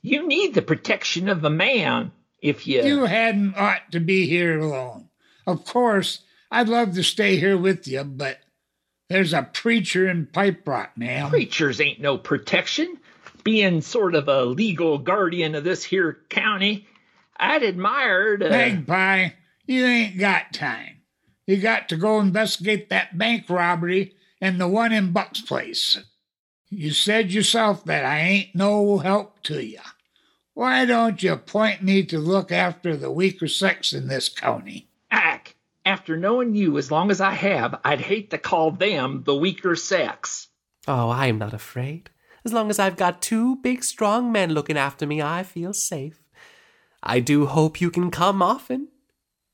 You 0.01 0.27
need 0.27 0.55
the 0.55 0.62
protection 0.62 1.29
of 1.29 1.45
a 1.45 1.51
man, 1.51 2.12
if 2.41 2.67
you... 2.67 2.83
You 2.83 3.05
hadn't 3.05 3.59
ought 3.59 3.93
to 3.93 4.01
be 4.01 4.27
here 4.27 4.59
alone. 4.59 5.11
Of 5.47 5.67
course, 5.67 6.21
I'd 6.51 6.71
love 6.71 6.95
to 6.95 7.03
stay 7.03 7.37
here 7.37 7.59
with 7.59 7.87
you, 7.87 8.05
but 8.05 8.38
there's 9.09 9.33
a 9.33 9.42
preacher 9.42 10.09
in 10.09 10.27
Pipe 10.27 10.66
Rock, 10.66 10.92
ma'am. 10.97 11.31
Preachers 11.31 11.81
ain't 11.81 12.01
no 12.01 12.18
protection. 12.18 12.99
Being 13.44 13.81
sort 13.81 14.14
of 14.14 14.29
a 14.29 14.44
legal 14.44 14.99
guardian 14.99 15.55
of 15.55 15.64
this 15.64 15.85
here 15.85 16.18
county, 16.29 16.87
I'd 17.37 17.62
admire 17.62 18.35
uh, 18.35 18.44
to... 18.44 18.51
Magpie, 18.51 19.29
you 19.66 19.85
ain't 19.85 20.18
got 20.18 20.53
time. 20.53 21.03
You 21.47 21.57
got 21.57 21.88
to 21.88 21.97
go 21.97 22.21
investigate 22.21 22.90
that 22.90 23.16
bank 23.16 23.49
robbery 23.49 24.14
and 24.40 24.61
the 24.61 24.68
one 24.68 24.92
in 24.92 25.12
Buck's 25.12 25.40
place. 25.40 25.99
You 26.68 26.90
said 26.90 27.33
yourself 27.33 27.85
that 27.87 28.05
I 28.05 28.18
ain't 28.18 28.55
no 28.55 28.99
help 28.99 29.42
to 29.44 29.64
you. 29.64 29.81
Why 30.53 30.85
don't 30.85 31.23
you 31.23 31.33
appoint 31.33 31.83
me 31.83 32.05
to 32.07 32.18
look 32.18 32.53
after 32.53 32.97
the 32.97 33.11
weaker 33.11 33.49
sex 33.49 33.94
in 33.94 34.09
this 34.09 34.29
county? 34.29 34.90
Ack, 35.11 35.48
after 35.88 36.18
knowing 36.18 36.55
you 36.55 36.77
as 36.77 36.90
long 36.90 37.11
as 37.11 37.20
I 37.20 37.31
have, 37.31 37.81
I'd 37.83 38.03
hate 38.03 38.31
to 38.31 38.38
call 38.38 38.72
them 38.72 39.22
the 39.24 39.35
weaker 39.35 39.74
sex. 39.74 40.48
Oh, 40.87 41.09
I 41.09 41.27
am 41.29 41.38
not 41.38 41.55
afraid. 41.55 42.11
As 42.44 42.53
long 42.53 42.68
as 42.68 42.79
I've 42.79 42.96
got 42.96 43.22
two 43.22 43.57
big, 43.57 43.83
strong 43.83 44.31
men 44.31 44.53
looking 44.53 44.77
after 44.77 45.07
me, 45.07 45.22
I 45.22 45.42
feel 45.42 45.72
safe. 45.72 46.22
I 47.03 47.20
do 47.20 47.46
hope 47.46 47.81
you 47.81 47.90
can 47.90 48.11
come 48.11 48.42
often. 48.42 48.88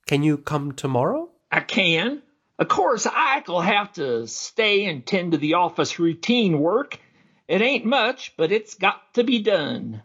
Can 0.06 0.24
you 0.24 0.36
come 0.36 0.72
tomorrow? 0.72 1.30
I 1.52 1.60
can. 1.60 2.22
Of 2.58 2.66
course, 2.66 3.06
Ike'll 3.06 3.60
have 3.60 3.92
to 3.94 4.26
stay 4.26 4.86
and 4.86 5.06
tend 5.06 5.32
to 5.32 5.38
the 5.38 5.54
office 5.54 6.00
routine 6.00 6.58
work. 6.58 6.98
It 7.46 7.62
ain't 7.62 7.84
much, 7.84 8.36
but 8.36 8.50
it's 8.50 8.74
got 8.74 9.14
to 9.14 9.22
be 9.22 9.40
done. 9.40 10.02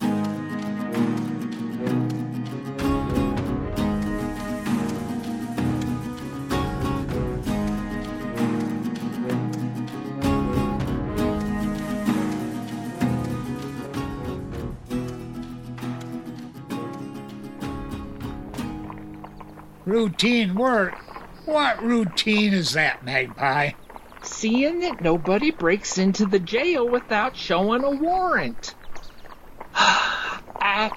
Routine 19.89 20.53
work? 20.53 20.93
What 21.45 21.81
routine 21.81 22.53
is 22.53 22.73
that, 22.73 23.03
Magpie? 23.03 23.71
Seeing 24.21 24.81
that 24.81 25.01
nobody 25.01 25.49
breaks 25.49 25.97
into 25.97 26.27
the 26.27 26.39
jail 26.39 26.87
without 26.87 27.35
showing 27.35 27.83
a 27.83 27.89
warrant. 27.89 28.75
Ack, 29.75 30.11
ah, 30.61 30.91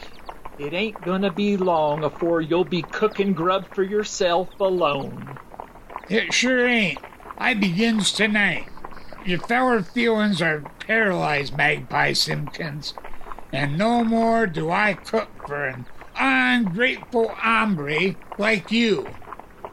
it 0.59 0.74
ain't 0.74 1.00
gonna 1.00 1.33
be 1.33 1.57
long 1.57 2.05
afore 2.05 2.42
you'll 2.42 2.64
be 2.64 2.83
cooking 2.83 3.33
grub 3.33 3.66
for 3.74 3.83
yourself 3.83 4.48
alone. 4.61 5.38
It 6.11 6.35
sure 6.35 6.66
ain't. 6.68 6.98
I 7.38 7.55
begins 7.55 8.12
tonight. 8.12 8.68
Your 9.24 9.38
feller 9.38 9.83
feelings 9.83 10.42
are 10.42 10.61
paralyzed, 10.81 11.57
Magpie 11.57 12.12
Simpkins, 12.12 12.92
and 13.52 13.78
no 13.78 14.05
more 14.05 14.46
do 14.46 14.70
I 14.70 14.94
cook 14.94 15.31
for 15.46 15.64
an 15.64 15.87
ungrateful 16.16 17.35
hombre 17.38 18.16
like 18.38 18.70
you. 18.72 19.16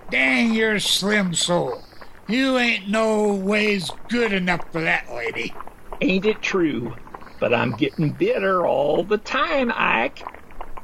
Dang 0.09 0.51
your 0.53 0.79
slim 0.79 1.33
soul. 1.35 1.85
You 2.27 2.57
ain't 2.59 2.89
no 2.89 3.35
ways 3.35 3.97
good 4.09 4.33
enough 4.33 4.63
for 4.71 4.81
that 4.81 5.05
lady. 5.13 5.59
Ain't 6.01 6.25
it 6.25 6.41
true? 6.41 6.95
But 7.39 7.53
I'm 7.53 7.75
getting 7.75 8.13
bitter 8.13 8.65
all 8.67 9.03
the 9.05 9.17
time, 9.19 9.71
Ike. 9.75 10.27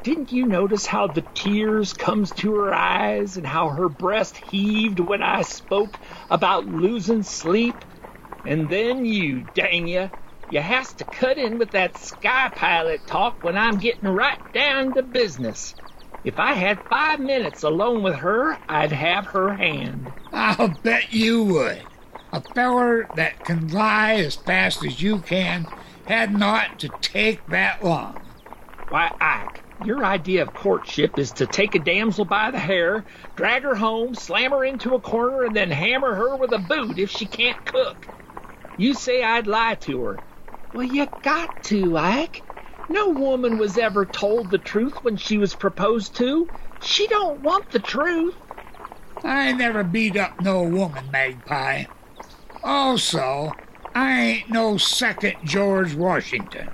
Didn't 0.04 0.32
you 0.32 0.46
notice 0.46 0.86
how 0.88 1.08
the 1.08 1.26
tears 1.36 1.94
comes 1.94 2.34
to 2.36 2.56
her 2.56 2.74
eyes 2.74 3.38
and 3.38 3.46
how 3.48 3.70
her 3.70 3.90
breast 3.90 4.38
heaved 4.38 5.00
when 5.00 5.22
I 5.24 5.44
spoke 5.44 6.00
about 6.30 6.66
losing 6.66 7.24
sleep? 7.24 7.86
And 8.46 8.70
then 8.70 9.06
you, 9.06 9.44
dang 9.56 9.88
you, 9.88 10.12
you 10.50 10.62
has 10.62 10.94
to 10.96 11.06
cut 11.06 11.38
in 11.38 11.58
with 11.60 11.72
that 11.72 11.98
sky 11.98 12.52
pilot 12.56 13.06
talk 13.08 13.38
when 13.42 13.58
I'm 13.58 13.78
getting 13.78 14.10
right 14.10 14.40
down 14.54 14.94
to 14.96 15.04
business. 15.04 15.76
If 16.24 16.40
I 16.40 16.54
had 16.54 16.82
five 16.90 17.20
minutes 17.20 17.64
alone 17.64 18.04
with 18.04 18.16
her, 18.18 18.60
I'd 18.70 18.92
have 18.94 19.28
her 19.28 19.56
hand. 19.56 20.14
I'll 20.32 20.70
bet 20.70 21.12
you 21.14 21.44
would. 21.46 21.88
A 22.34 22.42
feller 22.42 23.10
that 23.14 23.44
can 23.44 23.70
lie 23.70 24.16
as 24.16 24.36
fast 24.36 24.84
as 24.84 25.02
you 25.02 25.22
can 25.22 25.68
hadn't 26.06 26.44
ought 26.44 26.80
to 26.80 26.90
take 27.02 27.46
that 27.48 27.84
long. 27.84 28.36
Why, 28.90 29.12
Ike, 29.20 29.66
your 29.80 30.06
idea 30.06 30.44
of 30.44 30.54
courtship 30.54 31.20
is 31.20 31.34
to 31.34 31.48
take 31.48 31.76
a 31.76 31.80
damsel 31.80 32.26
by 32.26 32.52
the 32.52 32.60
hair, 32.60 33.06
drag 33.36 33.64
her 33.64 33.76
home, 33.76 34.16
slam 34.16 34.52
her 34.52 34.64
into 34.66 34.96
a 34.96 35.02
corner, 35.02 35.44
and 35.44 35.56
then 35.56 35.72
hammer 35.72 36.16
her 36.16 36.38
with 36.38 36.54
a 36.54 36.60
boot 36.60 37.00
if 37.00 37.12
she 37.12 37.28
can't 37.28 37.64
cook. 37.66 38.10
You 38.78 38.94
say 38.96 39.24
I'd 39.24 39.48
lie 39.48 39.76
to 39.82 40.04
her. 40.04 40.24
Well, 40.76 40.84
you 40.84 41.08
got 41.24 41.64
to, 41.66 41.98
Ike. 41.98 42.44
No 42.90 43.08
woman 43.08 43.58
was 43.58 43.78
ever 43.78 44.06
told 44.06 44.52
the 44.52 44.58
truth 44.58 45.06
when 45.06 45.16
she 45.16 45.38
was 45.38 45.56
proposed 45.56 46.18
to. 46.18 46.50
She 46.84 47.08
don't 47.08 47.40
want 47.40 47.72
the 47.72 47.80
truth. 47.80 48.36
I 49.24 49.54
never 49.54 49.86
beat 49.86 50.18
up 50.18 50.42
no 50.42 50.64
woman, 50.64 51.10
Magpie. 51.12 51.86
Also, 52.62 53.54
I 53.96 54.22
ain't 54.22 54.50
no 54.50 54.76
second 54.76 55.36
George 55.46 55.96
Washington. 55.96 56.70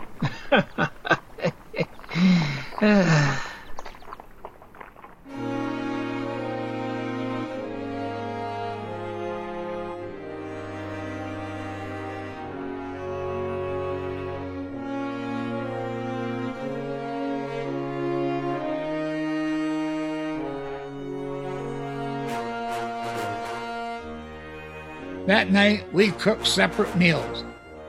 That 25.28 25.52
night, 25.52 25.92
we 25.94 26.12
cooked 26.12 26.48
separate 26.48 26.96
meals, 26.96 27.44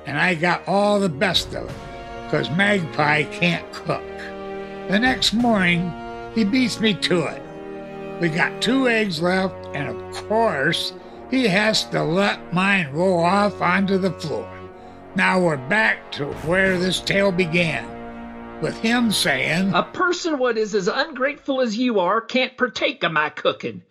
and 0.04 0.18
I 0.18 0.34
got 0.34 0.66
all 0.68 1.00
the 1.00 1.08
best 1.08 1.54
of 1.54 1.68
it, 1.68 1.76
because 2.24 2.50
Magpie 2.50 3.24
can't 3.24 3.72
cook. 3.72 4.02
The 4.88 4.98
next 4.98 5.32
morning, 5.32 5.90
he 6.34 6.44
beats 6.44 6.78
me 6.78 6.92
to 6.94 7.24
it. 7.24 7.42
We 8.20 8.28
got 8.28 8.60
two 8.60 8.86
eggs 8.86 9.22
left, 9.22 9.54
and 9.74 9.88
of 9.88 10.28
course, 10.28 10.92
he 11.30 11.48
has 11.48 11.84
to 11.86 12.02
let 12.02 12.52
mine 12.52 12.92
roll 12.92 13.24
off 13.24 13.62
onto 13.62 13.96
the 13.96 14.12
floor. 14.12 14.48
Now 15.14 15.40
we're 15.40 15.56
back 15.56 16.12
to 16.12 16.26
where 16.44 16.78
this 16.78 17.00
tale 17.00 17.32
began, 17.32 18.60
with 18.60 18.78
him 18.78 19.10
saying, 19.10 19.72
A 19.72 19.82
person 19.82 20.38
what 20.38 20.58
is 20.58 20.74
as 20.74 20.88
ungrateful 20.88 21.62
as 21.62 21.78
you 21.78 21.98
are 22.00 22.20
can't 22.20 22.58
partake 22.58 23.02
of 23.02 23.12
my 23.12 23.30
cooking. 23.30 23.82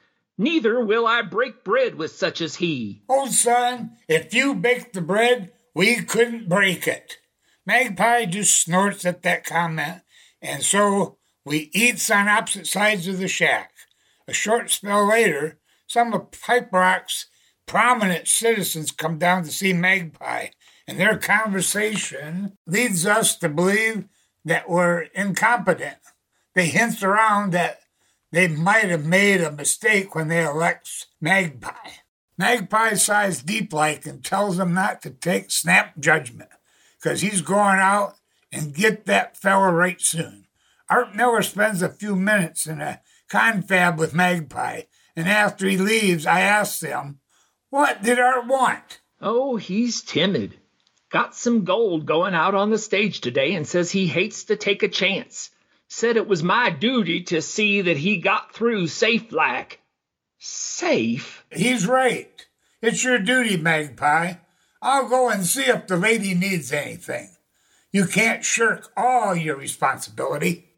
Neither 0.42 0.84
will 0.84 1.06
I 1.06 1.22
break 1.22 1.64
bread 1.64 1.94
with 1.94 2.14
such 2.14 2.42
as 2.42 2.56
he. 2.56 3.04
Oh, 3.08 3.28
son, 3.28 3.98
if 4.08 4.34
you 4.34 4.56
baked 4.56 4.94
the 4.94 5.02
bread, 5.02 5.52
we 5.76 5.98
couldn't 5.98 6.50
break 6.50 6.88
it. 6.88 7.20
Magpie 7.64 8.26
just 8.26 8.60
snorts 8.60 9.06
at 9.06 9.22
that 9.22 9.46
comment, 9.46 10.02
and 10.42 10.64
so 10.64 11.20
we 11.46 11.70
eats 11.76 12.10
on 12.10 12.28
opposite 12.28 12.66
sides 12.66 13.08
of 13.08 13.20
the 13.20 13.28
shack. 13.28 13.72
A 14.28 14.34
short 14.34 14.72
spell 14.72 15.08
later, 15.08 15.60
some 15.86 16.12
of 16.12 16.32
Pipe 16.32 16.74
Rock's 16.74 17.28
prominent 17.68 18.28
citizens 18.28 18.90
come 18.90 19.20
down 19.20 19.44
to 19.44 19.52
see 19.52 19.74
Magpie, 19.74 20.48
and 20.88 21.00
their 21.00 21.20
conversation 21.20 22.58
leads 22.66 23.06
us 23.06 23.36
to 23.38 23.48
believe 23.48 24.06
that 24.44 24.68
we're 24.68 25.02
incompetent. 25.14 26.00
They 26.56 26.66
hint 26.66 27.04
around 27.04 27.52
that 27.52 27.81
they 28.32 28.48
might 28.48 28.90
have 28.90 29.06
made 29.06 29.42
a 29.42 29.52
mistake 29.52 30.16
when 30.16 30.30
they 30.30 30.44
elect 30.44 31.08
Magpie. 31.20 31.92
Magpie 32.38 32.94
sighs 32.94 33.44
deep 33.44 33.74
like 33.74 34.06
and 34.06 34.24
tells 34.24 34.58
them 34.58 34.74
not 34.74 35.02
to 35.02 35.10
take 35.10 35.52
snap 35.52 36.00
judgment, 36.00 36.50
because 36.98 37.22
he's 37.22 37.42
going 37.42 37.80
out 37.80 38.16
and 38.52 38.74
get 38.74 39.06
that 39.06 39.38
fella 39.38 39.72
right 39.72 40.02
soon. 40.02 40.46
Art 40.90 41.16
Miller 41.16 41.42
spends 41.42 41.82
a 41.82 41.90
few 41.90 42.16
minutes 42.16 42.66
in 42.66 42.82
a 42.82 43.02
confab 43.30 44.00
with 44.00 44.14
Magpie, 44.14 44.84
and 45.16 45.28
after 45.28 45.68
he 45.68 45.78
leaves, 45.78 46.26
I 46.26 46.42
ask 46.42 46.82
him, 46.82 47.20
What 47.70 48.02
did 48.02 48.18
Art 48.20 48.48
want? 48.48 49.02
Oh, 49.22 49.58
he's 49.58 50.02
timid. 50.02 50.58
Got 51.12 51.36
some 51.36 51.66
gold 51.66 52.06
going 52.06 52.34
out 52.34 52.56
on 52.56 52.70
the 52.70 52.78
stage 52.78 53.20
today 53.20 53.54
and 53.56 53.68
says 53.68 53.92
he 53.92 54.08
hates 54.08 54.46
to 54.46 54.56
take 54.56 54.84
a 54.84 54.88
chance 54.88 55.52
said 55.94 56.16
it 56.16 56.26
was 56.26 56.42
my 56.42 56.70
duty 56.70 57.22
to 57.22 57.42
see 57.42 57.82
that 57.82 57.98
he 57.98 58.16
got 58.16 58.54
through 58.54 58.88
safe 58.88 59.30
like. 59.34 59.82
Safe? 60.38 61.46
He's 61.52 61.86
right. 61.86 62.48
It's 62.82 63.04
your 63.04 63.20
duty, 63.20 63.58
Magpie. 63.58 64.36
I'll 64.82 65.10
go 65.10 65.30
and 65.30 65.46
see 65.46 65.64
if 65.64 65.88
the 65.88 65.98
lady 65.98 66.34
needs 66.34 66.72
anything. 66.72 67.32
You 67.92 68.06
can't 68.06 68.46
shirk 68.46 68.90
all 68.96 69.36
your 69.36 69.58
responsibility. 69.58 70.70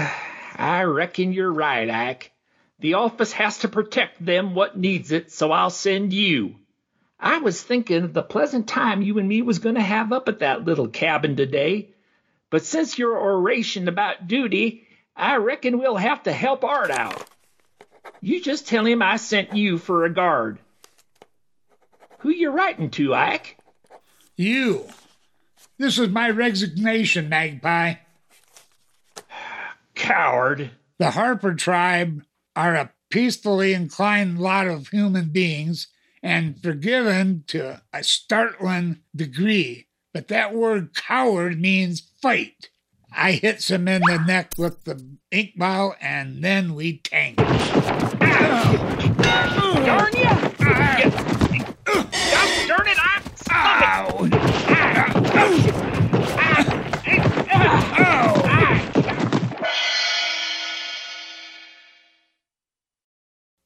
I 0.56 0.84
reckon 0.84 1.34
you're 1.34 1.52
right, 1.52 1.90
Ike. 1.90 2.32
The 2.78 2.94
office 2.94 3.32
has 3.32 3.58
to 3.58 3.68
protect 3.68 4.24
them 4.24 4.54
what 4.54 4.78
needs 4.78 5.12
it, 5.12 5.30
so 5.30 5.52
I'll 5.52 5.68
send 5.68 6.14
you. 6.14 6.56
I 7.20 7.36
was 7.36 7.62
thinking 7.62 8.02
of 8.02 8.14
the 8.14 8.22
pleasant 8.22 8.66
time 8.66 9.02
you 9.02 9.18
and 9.18 9.28
me 9.28 9.42
was 9.42 9.58
going 9.58 9.74
to 9.74 9.82
have 9.82 10.10
up 10.10 10.26
at 10.30 10.38
that 10.38 10.64
little 10.64 10.88
cabin 10.88 11.36
today. 11.36 11.93
But 12.54 12.64
since 12.64 13.00
your 13.00 13.20
oration 13.20 13.88
about 13.88 14.28
duty, 14.28 14.86
I 15.16 15.38
reckon 15.38 15.76
we'll 15.76 15.96
have 15.96 16.22
to 16.22 16.32
help 16.32 16.62
Art 16.62 16.92
out. 16.92 17.28
You 18.20 18.40
just 18.40 18.68
tell 18.68 18.86
him 18.86 19.02
I 19.02 19.16
sent 19.16 19.56
you 19.56 19.76
for 19.76 20.04
a 20.04 20.14
guard. 20.14 20.60
Who 22.18 22.28
you 22.30 22.50
writing 22.50 22.90
to, 22.90 23.12
Ike? 23.12 23.58
You. 24.36 24.84
This 25.78 25.98
is 25.98 26.10
my 26.10 26.30
resignation, 26.30 27.28
Magpie. 27.28 27.94
Coward. 29.96 30.70
The 30.98 31.10
Harper 31.10 31.54
tribe 31.54 32.22
are 32.54 32.76
a 32.76 32.92
peacefully 33.10 33.74
inclined 33.74 34.38
lot 34.38 34.68
of 34.68 34.86
human 34.86 35.30
beings 35.30 35.88
and 36.22 36.62
forgiven 36.62 37.42
to 37.48 37.82
a 37.92 38.04
startling 38.04 39.00
degree. 39.12 39.88
But 40.12 40.28
that 40.28 40.54
word 40.54 40.94
coward 40.94 41.60
means 41.60 42.02
fight. 42.24 42.70
I 43.14 43.32
hits 43.32 43.70
him 43.70 43.86
in 43.86 44.00
the 44.00 44.16
neck 44.16 44.54
with 44.56 44.84
the 44.84 45.18
ink 45.30 45.58
bottle 45.58 45.94
and 46.00 46.42
then 46.42 46.74
we 46.74 47.00
tank. 47.00 47.36
Darn 47.36 47.46
you! 50.16 50.24
Darn 52.66 52.88
it, 52.88 52.98
I'm 52.98 53.22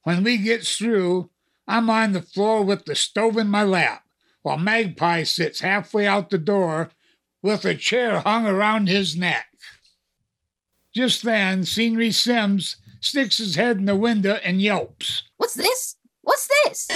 When 0.03 0.23
we 0.25 0.37
gets 0.37 0.75
through, 0.75 1.29
I'm 1.65 1.89
on 1.89 2.11
the 2.11 2.21
floor 2.21 2.63
with 2.63 2.83
the 2.83 2.95
stove 2.95 3.37
in 3.37 3.47
my 3.47 3.63
lap, 3.63 4.03
while 4.41 4.57
Magpie 4.57 5.23
sits 5.23 5.61
halfway 5.61 6.05
out 6.05 6.29
the 6.29 6.37
door 6.37 6.89
with 7.41 7.65
a 7.65 7.75
chair 7.75 8.19
hung 8.19 8.45
around 8.45 8.87
his 8.87 9.15
neck. 9.15 9.47
Just 10.95 11.23
then, 11.23 11.63
Scenery 11.63 12.11
Sims 12.11 12.77
sticks 12.99 13.37
his 13.37 13.55
head 13.55 13.77
in 13.77 13.85
the 13.85 13.95
window 13.95 14.39
and 14.43 14.61
yelps. 14.61 15.23
What's 15.37 15.53
this? 15.53 15.95
What's 16.21 16.49
this? 16.63 16.87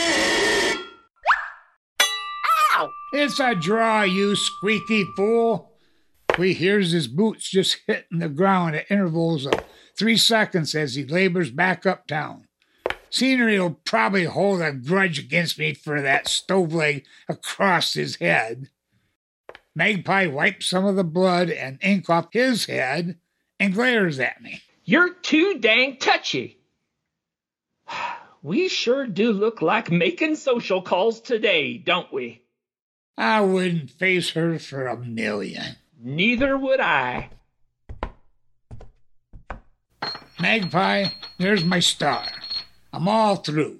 Ow! 2.75 2.89
It's 3.13 3.39
a 3.39 3.55
draw, 3.55 4.01
you 4.01 4.35
squeaky 4.35 5.05
fool. 5.15 5.71
We 6.37 6.53
hears 6.53 6.91
his 6.91 7.07
boots 7.07 7.49
just 7.49 7.77
hitting 7.85 8.19
the 8.19 8.29
ground 8.29 8.75
at 8.75 8.89
intervals 8.89 9.45
of 9.45 9.53
three 9.97 10.17
seconds 10.17 10.73
as 10.73 10.95
he 10.95 11.05
labors 11.05 11.51
back 11.51 11.85
uptown. 11.85 12.47
Scenery 13.11 13.59
will 13.59 13.79
probably 13.85 14.25
hold 14.25 14.61
a 14.61 14.71
grudge 14.71 15.19
against 15.19 15.59
me 15.59 15.75
for 15.75 16.01
that 16.01 16.27
stove 16.27 16.73
leg 16.73 17.05
across 17.29 17.93
his 17.93 18.15
head. 18.15 18.69
Magpie 19.75 20.27
wipes 20.27 20.67
some 20.67 20.85
of 20.85 20.95
the 20.95 21.03
blood 21.03 21.49
and 21.49 21.79
ink 21.81 22.09
off 22.09 22.27
his 22.31 22.65
head 22.65 23.17
and 23.59 23.73
glares 23.73 24.19
at 24.19 24.41
me. 24.41 24.61
You're 24.85 25.13
too 25.13 25.59
dang 25.59 25.97
touchy. 25.97 26.59
We 28.45 28.67
sure 28.67 29.07
do 29.07 29.31
look 29.31 29.61
like 29.61 29.89
making 29.89 30.35
social 30.35 30.81
calls 30.81 31.21
today, 31.21 31.77
don't 31.77 32.11
we? 32.11 32.41
I 33.17 33.39
wouldn't 33.39 33.89
face 33.89 34.31
her 34.31 34.59
for 34.59 34.85
a 34.85 34.97
million. 34.97 35.77
Neither 35.97 36.57
would 36.57 36.81
I. 36.81 37.29
Magpie, 40.41 41.05
there's 41.37 41.63
my 41.63 41.79
star. 41.79 42.25
I'm 42.91 43.07
all 43.07 43.37
through. 43.37 43.79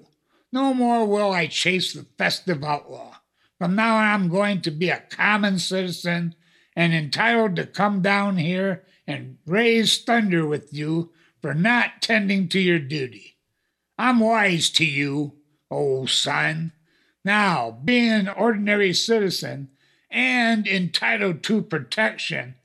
No 0.50 0.72
more 0.72 1.04
will 1.04 1.30
I 1.30 1.46
chase 1.46 1.92
the 1.92 2.06
festive 2.16 2.64
outlaw. 2.64 3.13
From 3.58 3.76
now 3.76 3.96
on, 3.96 4.04
I'm 4.04 4.28
going 4.28 4.60
to 4.62 4.70
be 4.70 4.90
a 4.90 5.04
common 5.10 5.58
citizen 5.58 6.34
and 6.74 6.92
entitled 6.92 7.56
to 7.56 7.66
come 7.66 8.02
down 8.02 8.36
here 8.36 8.84
and 9.06 9.38
raise 9.46 10.02
thunder 10.02 10.46
with 10.46 10.72
you 10.72 11.12
for 11.40 11.54
not 11.54 12.02
tending 12.02 12.48
to 12.48 12.58
your 12.58 12.78
duty. 12.78 13.36
I'm 13.98 14.18
wise 14.20 14.70
to 14.70 14.84
you, 14.84 15.34
old 15.70 16.10
son. 16.10 16.72
Now, 17.24 17.78
being 17.84 18.10
an 18.10 18.28
ordinary 18.28 18.92
citizen 18.92 19.70
and 20.10 20.66
entitled 20.66 21.42
to 21.44 21.62
protection, 21.62 22.56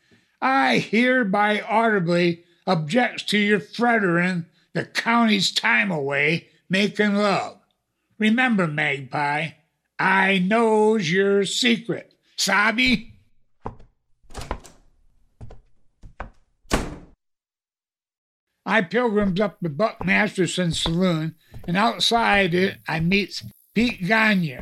I 0.41 0.80
hereby 0.80 1.62
audibly 1.62 2.43
object 2.65 3.30
to 3.30 3.38
your 3.38 3.60
frittering 3.60 4.45
the 4.73 4.86
county's 4.86 5.52
time 5.52 5.91
away 5.91 6.47
making 6.69 7.15
love. 7.15 7.58
Remember, 8.17 8.67
Magpie, 8.67 9.52
I 10.00 10.40
knows 10.40 11.12
your 11.12 11.44
secret. 11.44 12.14
Sabi? 12.38 13.14
I 18.66 18.82
pilgrims 18.84 19.42
up 19.42 19.60
to 19.62 19.70
Buck 19.70 20.06
Masterson's 20.06 20.80
saloon, 20.80 21.36
and 21.68 21.76
outside 21.76 22.54
it 22.54 22.78
I 22.88 23.00
meets 23.00 23.44
Pete 23.74 24.06
Gagne 24.08 24.60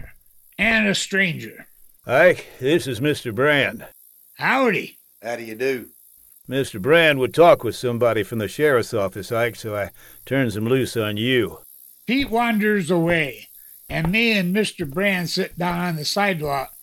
and 0.58 0.88
a 0.88 0.96
stranger. 0.96 1.68
Ike, 2.06 2.48
this 2.60 2.88
is 2.88 3.00
Mr. 3.00 3.36
Brand. 3.36 3.86
Howdy. 4.38 4.98
How 5.22 5.36
do 5.36 5.44
you 5.44 5.56
do? 5.56 5.90
Mr. 6.50 6.82
Brand 6.82 7.20
would 7.20 7.34
talk 7.34 7.64
with 7.64 7.76
somebody 7.76 8.24
from 8.24 8.40
the 8.40 8.48
sheriff's 8.48 8.94
office, 8.94 9.32
Ike, 9.32 9.58
so 9.58 9.76
I 9.76 9.92
turns 10.26 10.56
him 10.56 10.66
loose 10.66 10.96
on 10.96 11.18
you. 11.18 11.60
Pete 12.08 12.30
wanders 12.30 12.90
away, 12.90 13.50
and 13.90 14.12
me 14.12 14.38
and 14.38 14.56
Mr. 14.56 14.90
Brand 14.90 15.30
sit 15.30 15.58
down 15.58 15.80
on 15.80 15.96
the 15.96 16.06
sidewalk. 16.06 16.74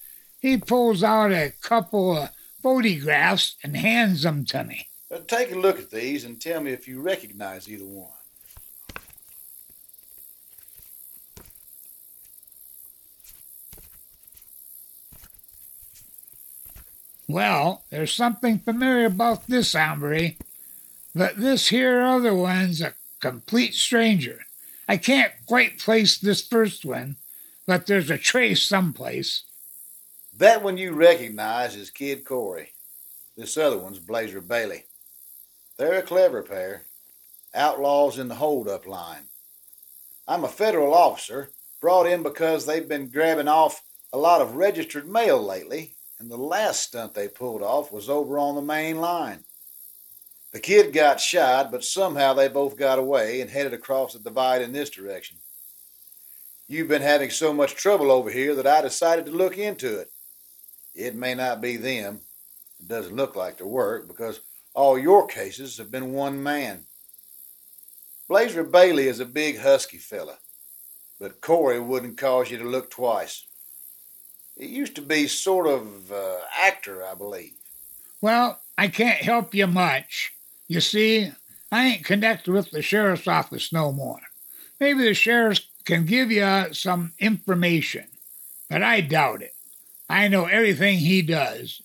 He 0.41 0.57
pulls 0.57 1.03
out 1.03 1.33
a 1.33 1.53
couple 1.61 2.17
of 2.17 2.31
photographs 2.63 3.57
and 3.63 3.77
hands 3.77 4.23
them 4.23 4.45
to 4.47 4.65
me. 4.65 4.89
Take 5.27 5.53
a 5.53 5.59
look 5.59 5.79
at 5.79 5.91
these 5.91 6.25
and 6.25 6.41
tell 6.41 6.61
me 6.61 6.73
if 6.73 6.89
you 6.89 7.01
recognize 7.01 7.69
either 7.69 7.85
one. 7.85 8.09
Well, 17.27 17.83
there's 17.91 18.13
something 18.13 18.59
familiar 18.59 19.07
about 19.07 19.47
this 19.47 19.73
hombre, 19.73 20.33
but 21.15 21.39
this 21.39 21.69
here 21.69 22.03
other 22.03 22.35
one's 22.35 22.83
a 22.83 22.95
complete 23.21 23.75
stranger. 23.75 24.41
I 24.89 24.97
can't 24.97 25.33
quite 25.47 25.79
place 25.79 26.19
this 26.19 26.47
first 26.47 26.85
one, 26.85 27.17
but 27.67 27.87
there's 27.87 28.11
a 28.11 28.19
trace 28.19 28.63
someplace. 28.63 29.45
That 30.37 30.63
one 30.63 30.77
you 30.77 30.93
recognize 30.93 31.77
is 31.77 31.91
Kid 31.91 32.25
Corey. 32.25 32.73
This 33.37 33.57
other 33.57 33.79
one's 33.79 33.99
Blazer 33.99 34.41
Bailey. 34.41 34.85
They're 35.79 35.99
a 35.99 36.03
clever 36.03 36.43
pair, 36.43 36.83
outlaws 37.55 38.19
in 38.19 38.29
the 38.29 38.37
hold-up 38.37 38.87
line. 38.87 39.25
I'm 40.29 40.45
a 40.45 40.49
federal 40.49 40.95
officer, 40.95 41.51
brought 41.81 42.07
in 42.07 42.23
because 42.23 42.67
they've 42.67 42.89
been 42.89 43.09
grabbing 43.09 43.49
off 43.49 43.83
a 44.13 44.19
lot 44.19 44.41
of 44.41 44.57
registered 44.57 45.09
mail 45.09 45.43
lately, 45.43 45.95
and 46.19 46.31
the 46.31 46.37
last 46.37 46.81
stunt 46.81 47.15
they 47.15 47.29
pulled 47.29 47.63
off 47.63 47.91
was 47.91 48.09
over 48.09 48.39
on 48.39 48.55
the 48.55 48.63
main 48.63 49.01
line. 49.01 49.45
The 50.55 50.61
kid 50.61 50.93
got 50.93 51.21
shot, 51.21 51.73
but 51.73 51.83
somehow 51.83 52.33
they 52.33 52.47
both 52.47 52.79
got 52.79 53.01
away 53.01 53.41
and 53.41 53.51
headed 53.51 53.75
across 53.75 54.13
the 54.13 54.21
divide 54.21 54.63
in 54.63 54.71
this 54.71 54.89
direction. 54.89 55.39
You've 56.69 56.87
been 56.87 57.03
having 57.03 57.31
so 57.31 57.53
much 57.53 57.75
trouble 57.75 58.13
over 58.13 58.31
here 58.31 58.55
that 58.55 58.67
I 58.67 58.81
decided 58.81 59.27
to 59.27 59.33
look 59.33 59.59
into 59.59 59.99
it. 59.99 60.13
It 60.95 61.17
may 61.17 61.35
not 61.35 61.61
be 61.61 61.77
them. 61.77 62.21
It 62.79 62.87
doesn't 62.87 63.17
look 63.17 63.35
like 63.35 63.59
their 63.59 63.67
work 63.67 64.07
because 64.07 64.43
all 64.75 64.97
your 64.97 65.27
cases 65.27 65.79
have 65.79 65.91
been 65.91 66.13
one 66.13 66.41
man. 66.41 66.85
Blazer 68.29 68.63
Bailey 68.63 69.09
is 69.09 69.19
a 69.19 69.27
big, 69.27 69.59
husky 69.59 69.99
fella, 69.99 70.39
but 71.19 71.41
Corey 71.41 71.81
wouldn't 71.81 72.17
cause 72.17 72.53
you 72.53 72.59
to 72.59 72.65
look 72.65 72.93
twice. 72.93 73.45
He 74.57 74.67
used 74.67 74.95
to 74.95 75.03
be 75.03 75.27
sort 75.27 75.67
of 75.67 76.13
uh, 76.13 76.37
actor, 76.57 77.05
I 77.05 77.15
believe. 77.15 77.55
Well, 78.21 78.61
I 78.79 78.87
can't 78.87 79.19
help 79.19 79.53
you 79.53 79.67
much. 79.67 80.34
You 80.69 80.81
see, 80.81 81.31
I 81.71 81.87
ain't 81.87 82.05
connected 82.05 82.53
with 82.53 82.71
the 82.71 82.83
sheriff's 82.83 83.29
office 83.29 83.73
no 83.73 83.93
more. 83.93 84.21
Maybe 84.81 85.05
the 85.05 85.15
sheriff 85.15 85.61
can 85.85 86.07
give 86.07 86.31
you 86.31 86.73
some 86.73 87.13
information, 87.19 88.07
but 88.71 88.83
I 88.83 89.01
doubt 89.01 89.43
it. 89.43 89.55
I 90.09 90.29
know 90.29 90.47
everything 90.47 90.99
he 90.99 91.23
does, 91.23 91.83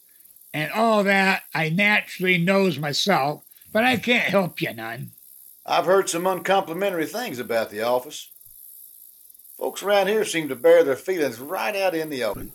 and 0.53 0.71
all 0.71 1.03
that 1.03 1.43
I 1.53 1.69
naturally 1.69 2.37
knows 2.37 2.79
myself, 2.79 3.43
but 3.71 3.83
I 3.83 3.97
can't 3.97 4.29
help 4.29 4.61
you 4.61 4.73
none. 4.73 5.11
I've 5.65 5.85
heard 5.85 6.09
some 6.09 6.25
uncomplimentary 6.25 7.05
things 7.05 7.39
about 7.39 7.69
the 7.69 7.81
office. 7.81 8.29
Folks 9.57 9.83
around 9.83 10.07
here 10.07 10.25
seem 10.25 10.47
to 10.49 10.55
bear 10.55 10.83
their 10.83 10.95
feelings 10.95 11.39
right 11.39 11.75
out 11.75 11.93
in 11.93 12.09
the 12.09 12.23
open. 12.23 12.51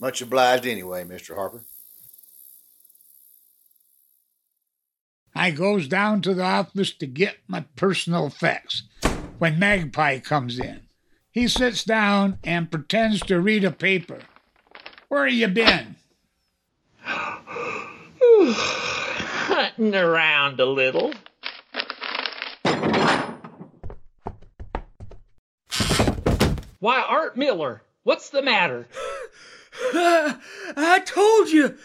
Much 0.00 0.22
obliged 0.22 0.66
anyway, 0.66 1.04
Mr. 1.04 1.34
Harper. 1.34 1.62
I 5.38 5.50
goes 5.50 5.86
down 5.86 6.22
to 6.22 6.32
the 6.32 6.42
office 6.42 6.92
to 6.94 7.06
get 7.06 7.36
my 7.46 7.66
personal 7.76 8.26
effects 8.26 8.84
when 9.38 9.58
Magpie 9.58 10.20
comes 10.20 10.58
in. 10.58 10.80
He 11.30 11.46
sits 11.46 11.84
down 11.84 12.38
and 12.42 12.70
pretends 12.70 13.20
to 13.20 13.38
read 13.38 13.62
a 13.62 13.70
paper. 13.70 14.20
Where 15.08 15.26
you 15.26 15.46
been? 15.48 15.96
Hunting 19.42 19.94
around 19.94 20.58
a 20.58 20.64
little. 20.64 21.12
Why, 26.80 27.02
Art 27.02 27.36
Miller, 27.36 27.82
what's 28.04 28.30
the 28.30 28.40
matter? 28.40 28.88
I 29.92 31.02
told 31.04 31.50
you 31.50 31.76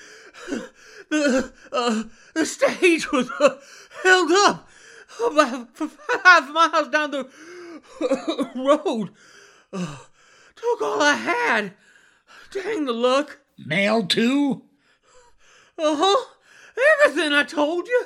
the 1.12 1.54
uh, 1.71 2.04
the 2.34 2.45
stage 2.45 3.12
was 3.12 3.30
uh, 3.39 3.58
held 4.04 4.32
up 4.32 4.67
about 5.26 5.78
five 5.78 6.50
miles 6.52 6.88
down 6.88 7.12
the 7.12 7.30
road. 8.56 9.12
Uh, 9.71 9.97
took 10.56 10.82
all 10.82 11.02
I 11.02 11.13
had. 11.13 11.74
Dang 12.52 12.86
the 12.86 12.93
luck. 12.93 13.39
Mail 13.58 14.06
too? 14.06 14.63
Uh 15.78 15.95
huh. 15.97 16.26
Everything 17.04 17.34
I 17.34 17.43
told 17.43 17.88
you. 17.88 18.06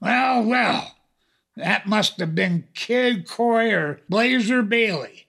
Well, 0.00 0.44
well. 0.44 0.96
That 1.56 1.86
must 1.86 2.20
have 2.20 2.34
been 2.34 2.68
Kid 2.74 3.28
Corey 3.28 3.72
or 3.72 4.00
Blazer 4.08 4.62
Bailey. 4.62 5.26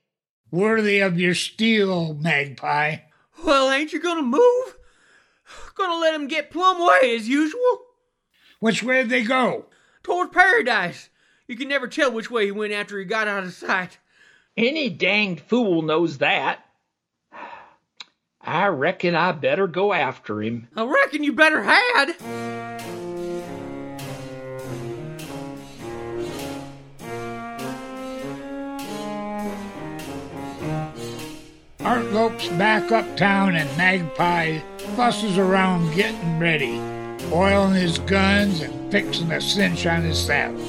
Worthy 0.50 1.00
of 1.00 1.20
your 1.20 1.34
steel, 1.34 2.13
Magpie. 2.13 2.98
Well, 3.44 3.70
ain't 3.72 3.91
you 3.91 4.02
gonna 4.02 4.22
move? 4.22 4.78
Gonna 5.82 6.00
let 6.00 6.13
him 6.13 6.28
get 6.28 6.52
plumb 6.52 6.78
way 6.80 7.15
as 7.15 7.28
usual? 7.28 7.82
Which 8.60 8.84
way 8.84 9.02
did 9.02 9.10
they 9.10 9.24
go? 9.24 9.65
Toward 10.04 10.32
paradise. 10.32 11.10
You 11.48 11.56
can 11.56 11.70
never 11.70 11.88
tell 11.88 12.12
which 12.12 12.30
way 12.30 12.46
he 12.46 12.52
went 12.52 12.72
after 12.72 13.00
he 13.00 13.06
got 13.06 13.28
out 13.28 13.46
of 13.46 13.54
sight. 13.54 13.98
Any 14.56 14.89
danged 14.89 15.41
fool 15.41 15.82
knows 15.82 16.20
that. 16.20 16.63
I 18.39 18.67
reckon 18.67 19.15
I 19.15 19.32
better 19.32 19.65
go 19.65 19.91
after 19.91 20.44
him. 20.44 20.67
I 20.76 20.86
reckon 20.86 21.24
you 21.24 21.34
better 21.34 21.63
had. 21.63 22.15
Art 31.80 32.06
lopes 32.12 32.50
back 32.50 32.91
uptown 32.91 33.56
and 33.56 33.76
Magpie 33.76 34.60
fusses 34.96 35.38
around 35.38 35.94
getting 35.94 36.39
ready, 36.39 36.80
oiling 37.32 37.74
his 37.74 37.98
guns 38.00 38.62
and 38.62 38.91
fixing 38.91 39.32
a 39.32 39.39
cinch 39.39 39.86
on 39.86 40.02
his 40.02 40.20
saddle. 40.20 40.60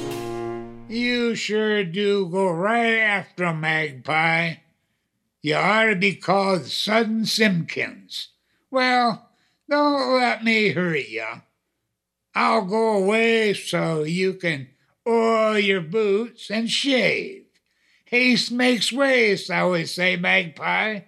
You 0.87 1.35
sure 1.35 1.83
do 1.83 2.27
go 2.29 2.51
right 2.51 2.99
after 2.99 3.45
a 3.45 3.53
Magpie. 3.53 4.55
You 5.41 5.55
ought 5.55 5.85
to 5.85 5.95
be 5.95 6.15
called 6.15 6.65
Sudden 6.65 7.25
Simpkins. 7.25 8.29
Well, 8.69 9.29
don't 9.69 10.13
let 10.19 10.43
me 10.43 10.69
hurry 10.69 11.07
you. 11.09 11.25
I'll 12.35 12.65
go 12.65 12.97
away 12.97 13.53
so 13.53 14.03
you 14.03 14.33
can 14.33 14.69
oil 15.07 15.57
your 15.57 15.81
boots 15.81 16.49
and 16.49 16.69
shave. 16.69 17.45
Haste 18.05 18.51
makes 18.51 18.91
waste, 18.91 19.49
I 19.49 19.61
always 19.61 19.93
say, 19.93 20.15
Magpie. 20.15 21.01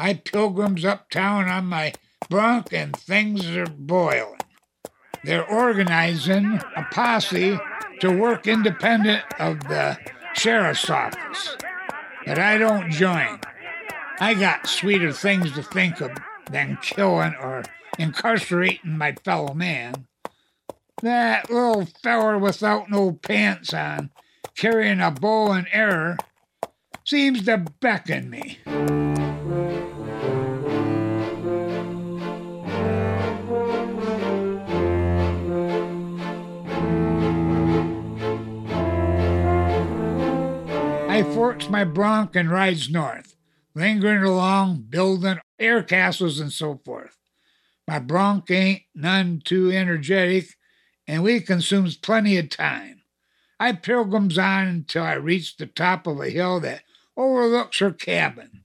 I 0.00 0.14
pilgrims 0.14 0.82
uptown 0.82 1.46
on 1.50 1.66
my 1.66 1.92
bronc 2.30 2.72
and 2.72 2.96
things 2.96 3.46
are 3.50 3.66
boiling. 3.66 4.40
They're 5.24 5.46
organizing 5.46 6.58
a 6.74 6.84
posse 6.90 7.58
to 8.00 8.10
work 8.10 8.46
independent 8.46 9.22
of 9.38 9.60
the 9.64 9.98
sheriff's 10.32 10.88
office. 10.88 11.54
But 12.24 12.38
I 12.38 12.56
don't 12.56 12.90
join. 12.90 13.40
I 14.18 14.32
got 14.32 14.66
sweeter 14.66 15.12
things 15.12 15.52
to 15.52 15.62
think 15.62 16.00
of 16.00 16.12
than 16.50 16.78
killing 16.80 17.34
or 17.34 17.62
incarcerating 17.98 18.96
my 18.96 19.12
fellow 19.22 19.52
man. 19.52 20.06
That 21.02 21.50
little 21.50 21.84
feller 22.02 22.38
without 22.38 22.88
no 22.88 23.12
pants 23.12 23.74
on, 23.74 24.08
carrying 24.56 25.02
a 25.02 25.10
bow 25.10 25.52
and 25.52 25.66
arrow, 25.72 26.16
seems 27.04 27.44
to 27.44 27.66
beckon 27.80 28.30
me. 28.30 28.60
I 41.20 41.34
forks 41.34 41.68
my 41.68 41.84
bronc 41.84 42.34
and 42.34 42.50
rides 42.50 42.88
north, 42.88 43.36
lingering 43.74 44.22
along, 44.22 44.86
building 44.88 45.38
air 45.58 45.82
castles 45.82 46.40
and 46.40 46.50
so 46.50 46.80
forth. 46.82 47.18
My 47.86 47.98
bronc 47.98 48.50
ain't 48.50 48.84
none 48.94 49.42
too 49.44 49.70
energetic, 49.70 50.46
and 51.06 51.22
we 51.22 51.42
consumes 51.42 51.98
plenty 51.98 52.38
of 52.38 52.48
time. 52.48 53.02
I 53.58 53.72
pilgrims 53.72 54.38
on 54.38 54.66
until 54.66 55.02
I 55.02 55.12
reach 55.12 55.58
the 55.58 55.66
top 55.66 56.06
of 56.06 56.18
a 56.20 56.30
hill 56.30 56.58
that 56.60 56.84
overlooks 57.18 57.80
her 57.80 57.92
cabin. 57.92 58.62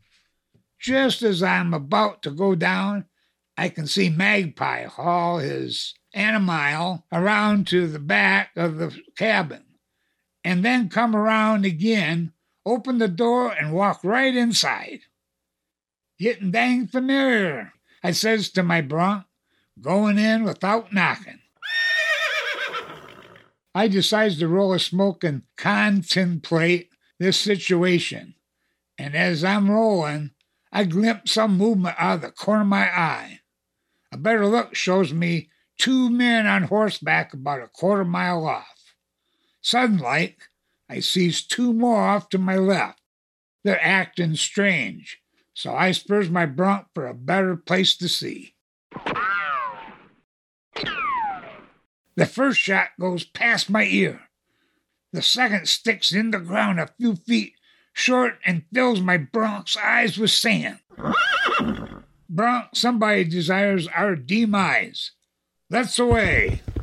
Just 0.80 1.24
as 1.24 1.44
I'm 1.44 1.74
about 1.74 2.24
to 2.24 2.32
go 2.32 2.56
down, 2.56 3.04
I 3.58 3.68
can 3.68 3.86
see 3.86 4.08
Magpie 4.08 4.86
haul 4.86 5.40
his 5.40 5.94
animile 6.16 7.04
around 7.12 7.68
to 7.68 7.86
the 7.86 8.00
back 8.00 8.52
of 8.56 8.78
the 8.78 8.98
cabin, 9.18 9.66
and 10.46 10.64
then 10.64 10.88
come 10.88 11.18
around 11.18 11.66
again, 11.66 12.32
open 12.66 12.98
the 12.98 13.08
door, 13.08 13.52
and 13.52 13.74
walk 13.74 14.04
right 14.04 14.36
inside. 14.36 15.02
Getting 16.20 16.52
dang 16.52 16.88
familiar, 16.88 17.74
I 18.04 18.12
says 18.12 18.50
to 18.52 18.64
my 18.64 18.82
bronc, 18.82 19.26
going 19.82 20.18
in 20.18 20.44
without 20.44 20.94
knocking. 20.94 21.40
I 23.74 23.90
decides 23.90 24.40
to 24.40 24.48
roll 24.48 24.74
a 24.74 24.80
smoke 24.80 25.24
and 25.26 25.44
contemplate 25.58 26.90
this 27.20 27.38
situation. 27.38 28.36
And 28.98 29.16
as 29.16 29.44
I'm 29.44 29.70
rolling, 29.70 30.32
I 30.72 30.86
glimpse 30.86 31.34
some 31.34 31.58
movement 31.58 31.96
out 32.00 32.16
of 32.16 32.22
the 32.22 32.32
corner 32.32 32.62
of 32.62 32.68
my 32.68 32.86
eye. 32.86 33.42
A 34.14 34.18
better 34.18 34.46
look 34.46 34.76
shows 34.76 35.14
me 35.14 35.50
two 35.78 36.10
men 36.10 36.48
on 36.48 36.64
horseback 36.64 37.34
about 37.34 37.62
a 37.62 37.68
quarter 37.68 38.06
mile 38.06 38.48
off. 38.48 38.94
Sudden 39.62 39.98
like, 39.98 40.38
I 40.90 41.00
sees 41.00 41.44
two 41.44 41.74
more 41.74 42.02
off 42.02 42.30
to 42.30 42.38
my 42.38 42.58
left. 42.58 43.02
They're 43.64 43.84
acting 43.84 44.36
strange, 44.36 45.20
so 45.54 45.74
I 45.74 45.92
spurs 45.92 46.30
my 46.30 46.46
bronc 46.46 46.88
for 46.94 47.08
a 47.08 47.14
better 47.14 47.56
place 47.56 47.98
to 47.98 48.08
see. 48.08 48.56
The 52.16 52.26
first 52.26 52.60
shot 52.60 52.90
goes 53.00 53.26
past 53.26 53.70
my 53.70 53.84
ear. 53.84 54.22
The 55.12 55.22
second 55.22 55.68
sticks 55.68 56.14
in 56.14 56.32
the 56.32 56.40
ground 56.40 56.80
a 56.80 56.88
few 56.88 57.16
feet 57.16 57.54
short 57.94 58.40
and 58.46 58.64
fills 58.74 59.02
my 59.02 59.18
bronc's 59.18 59.76
eyes 59.78 60.18
with 60.18 60.32
sand. 60.32 60.80
Bronc, 62.30 62.76
somebody 62.76 63.24
desires 63.24 63.88
our 63.88 64.16
demise. 64.16 65.12
Let's 65.70 65.98
away. 65.98 66.62
The 66.68 66.75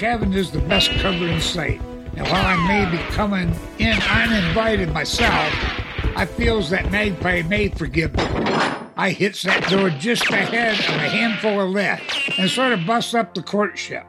cabin 0.00 0.32
is 0.32 0.50
the 0.50 0.60
best 0.60 0.90
cover 0.92 1.28
in 1.28 1.38
sight, 1.42 1.78
and 2.16 2.26
while 2.26 2.46
I 2.46 2.56
may 2.66 2.90
be 2.90 2.96
coming 3.12 3.54
in 3.78 4.00
uninvited 4.00 4.94
myself, 4.94 5.52
I 6.16 6.24
feels 6.24 6.70
that 6.70 6.90
Magpie 6.90 7.42
may 7.42 7.68
forgive 7.68 8.14
me. 8.14 8.22
I 8.96 9.10
hits 9.10 9.42
that 9.42 9.68
door 9.68 9.90
just 9.90 10.26
ahead 10.30 10.72
of 10.72 10.94
a 10.94 11.08
handful 11.10 11.60
of 11.60 11.68
lead 11.68 12.00
and 12.38 12.48
sort 12.48 12.72
of 12.72 12.86
busts 12.86 13.12
up 13.12 13.34
the 13.34 13.42
courtship. 13.42 14.06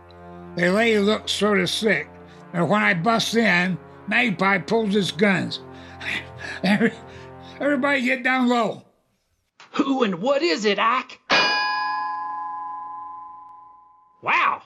They 0.56 0.70
lady 0.70 1.00
look 1.00 1.28
sort 1.28 1.60
of 1.60 1.70
sick, 1.70 2.08
and 2.54 2.70
when 2.70 2.82
I 2.82 2.94
bust 2.94 3.36
in, 3.36 3.78
Magpie 4.08 4.60
pulls 4.60 4.94
his 4.94 5.12
guns. 5.12 5.60
Everybody 7.60 8.02
get 8.04 8.24
down 8.24 8.48
low. 8.48 8.86
Who 9.72 10.04
and 10.04 10.22
what 10.22 10.42
is 10.42 10.64
it, 10.64 10.80
Ike? 10.80 11.20
Wow. 14.22 14.61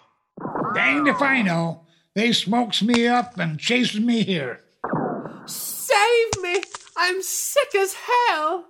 Danged 0.75 1.07
if 1.07 1.21
I 1.21 1.41
know. 1.41 1.85
They 2.15 2.33
smokes 2.33 2.81
me 2.83 3.07
up 3.07 3.37
and 3.39 3.57
chases 3.57 3.99
me 3.99 4.23
here. 4.23 4.59
Save 5.45 6.41
me! 6.41 6.61
I'm 6.97 7.21
sick 7.21 7.73
as 7.75 7.93
hell! 7.93 8.65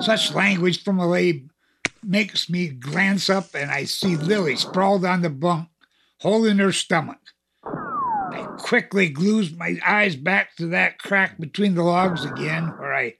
Such 0.00 0.34
language 0.34 0.82
from 0.82 0.98
a 0.98 1.06
lady 1.06 1.48
makes 2.02 2.48
me 2.48 2.68
glance 2.68 3.28
up 3.28 3.54
and 3.54 3.70
I 3.70 3.84
see 3.84 4.16
Lily 4.16 4.56
sprawled 4.56 5.04
on 5.04 5.22
the 5.22 5.30
bunk, 5.30 5.68
holding 6.20 6.58
her 6.58 6.72
stomach. 6.72 7.18
I 7.64 8.46
quickly 8.58 9.08
glues 9.10 9.54
my 9.54 9.78
eyes 9.86 10.16
back 10.16 10.56
to 10.56 10.66
that 10.68 10.98
crack 10.98 11.38
between 11.38 11.74
the 11.74 11.82
logs 11.82 12.24
again 12.24 12.68
where 12.78 12.94
I 12.94 13.16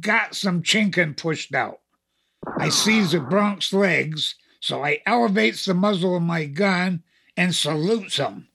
got 0.00 0.34
some 0.34 0.62
chinking 0.62 1.14
pushed 1.14 1.54
out. 1.54 1.80
I 2.58 2.70
seize 2.70 3.12
the 3.12 3.20
bronc's 3.20 3.72
legs, 3.72 4.34
so 4.60 4.84
I 4.84 5.00
elevates 5.06 5.64
the 5.64 5.74
muzzle 5.74 6.16
of 6.16 6.22
my 6.22 6.46
gun 6.46 7.02
and 7.36 7.54
salutes 7.54 8.16
him. 8.16 8.48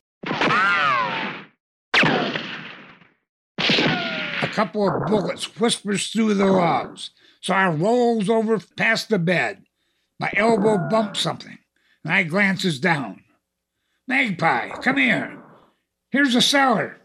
A 4.41 4.47
couple 4.53 4.87
of 4.87 5.05
bullets 5.07 5.59
whispers 5.59 6.09
through 6.09 6.33
the 6.33 6.45
logs, 6.45 7.11
so 7.39 7.53
I 7.53 7.69
rolls 7.69 8.29
over 8.29 8.59
past 8.75 9.09
the 9.09 9.19
bed. 9.19 9.63
My 10.19 10.31
elbow 10.35 10.77
bumps 10.89 11.19
something, 11.19 11.57
and 12.03 12.13
I 12.13 12.23
glances 12.23 12.79
down. 12.79 13.23
Magpie, 14.07 14.69
come 14.81 14.97
here. 14.97 15.41
Here's 16.09 16.35
a 16.35 16.41
cellar. 16.41 16.97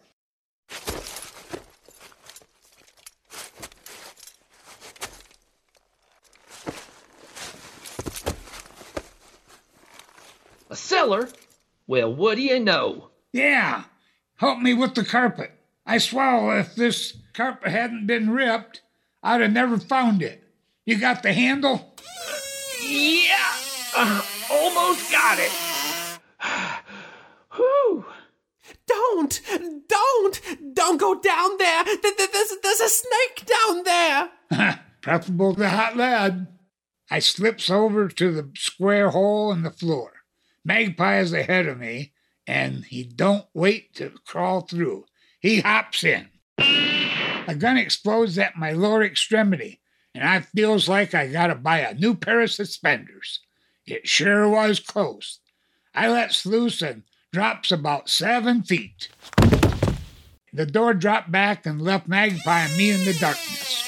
A 10.68 10.74
cellar? 10.74 11.29
Well, 11.87 12.12
what 12.12 12.37
do 12.37 12.43
you 12.43 12.59
know? 12.59 13.11
Yeah, 13.32 13.84
help 14.37 14.59
me 14.59 14.74
with 14.74 14.95
the 14.95 15.05
carpet. 15.05 15.53
I 15.87 15.99
swear 15.99 16.59
if 16.59 16.74
this 16.74 17.16
carpet 17.32 17.70
hadn't 17.70 18.07
been 18.07 18.30
ripped, 18.30 18.82
I'd 19.22 19.41
have 19.41 19.53
never 19.53 19.78
found 19.78 20.22
it. 20.22 20.43
You 20.84 20.99
got 20.99 21.22
the 21.22 21.32
handle? 21.32 21.95
Yeah, 22.82 23.53
uh, 23.97 24.22
almost 24.51 25.12
got 25.12 25.39
it. 25.39 25.53
Whew. 27.55 28.05
Don't! 28.87 29.41
Don't! 29.89 30.41
Don't 30.74 31.01
go 31.01 31.20
down 31.20 31.57
there! 31.59 31.84
There's, 31.84 32.57
there's 32.62 32.80
a 32.80 32.89
snake 32.89 33.47
down 33.47 33.82
there! 33.84 34.30
Preferable 35.01 35.55
to 35.55 35.68
hot 35.68 35.97
lead. 35.97 36.49
I 37.11 37.20
slips 37.20 37.70
over 37.70 38.09
to 38.09 38.32
the 38.32 38.51
square 38.57 39.11
hole 39.11 39.53
in 39.53 39.62
the 39.62 39.70
floor. 39.70 40.12
Magpie 40.67 41.21
is 41.21 41.33
ahead 41.33 41.69
of 41.69 41.79
me, 41.79 42.12
and 42.45 42.85
he 42.87 43.05
don't 43.05 43.47
wait 43.55 43.95
to 43.95 44.11
crawl 44.27 44.62
through. 44.62 45.05
He 45.39 45.61
hops 45.61 46.03
in. 46.03 46.27
A 46.59 47.55
gun 47.57 47.77
explodes 47.77 48.37
at 48.37 48.57
my 48.57 48.73
lower 48.73 49.05
extremity, 49.05 49.79
and 50.12 50.25
I 50.25 50.41
feels 50.41 50.89
like 50.89 51.14
I 51.14 51.29
gotta 51.29 51.55
buy 51.55 51.79
a 51.79 51.95
new 51.95 52.17
pair 52.17 52.41
of 52.41 52.51
suspenders. 52.51 53.39
It 53.87 54.09
sure 54.09 54.49
was 54.49 54.81
close. 54.81 55.39
I 55.95 56.09
lets 56.09 56.45
loose 56.45 56.83
and 56.83 57.05
drops 57.33 57.71
about 57.71 58.09
seven 58.09 58.64
feet. 58.64 59.09
The 60.53 60.67
door 60.67 60.95
dropped 60.95 61.31
back 61.31 61.64
and 61.64 61.81
left 61.81 62.09
Magpie 62.09 62.62
and 62.62 62.77
me 62.77 62.91
in 62.91 63.05
the 63.05 63.14
darkness. 63.14 63.85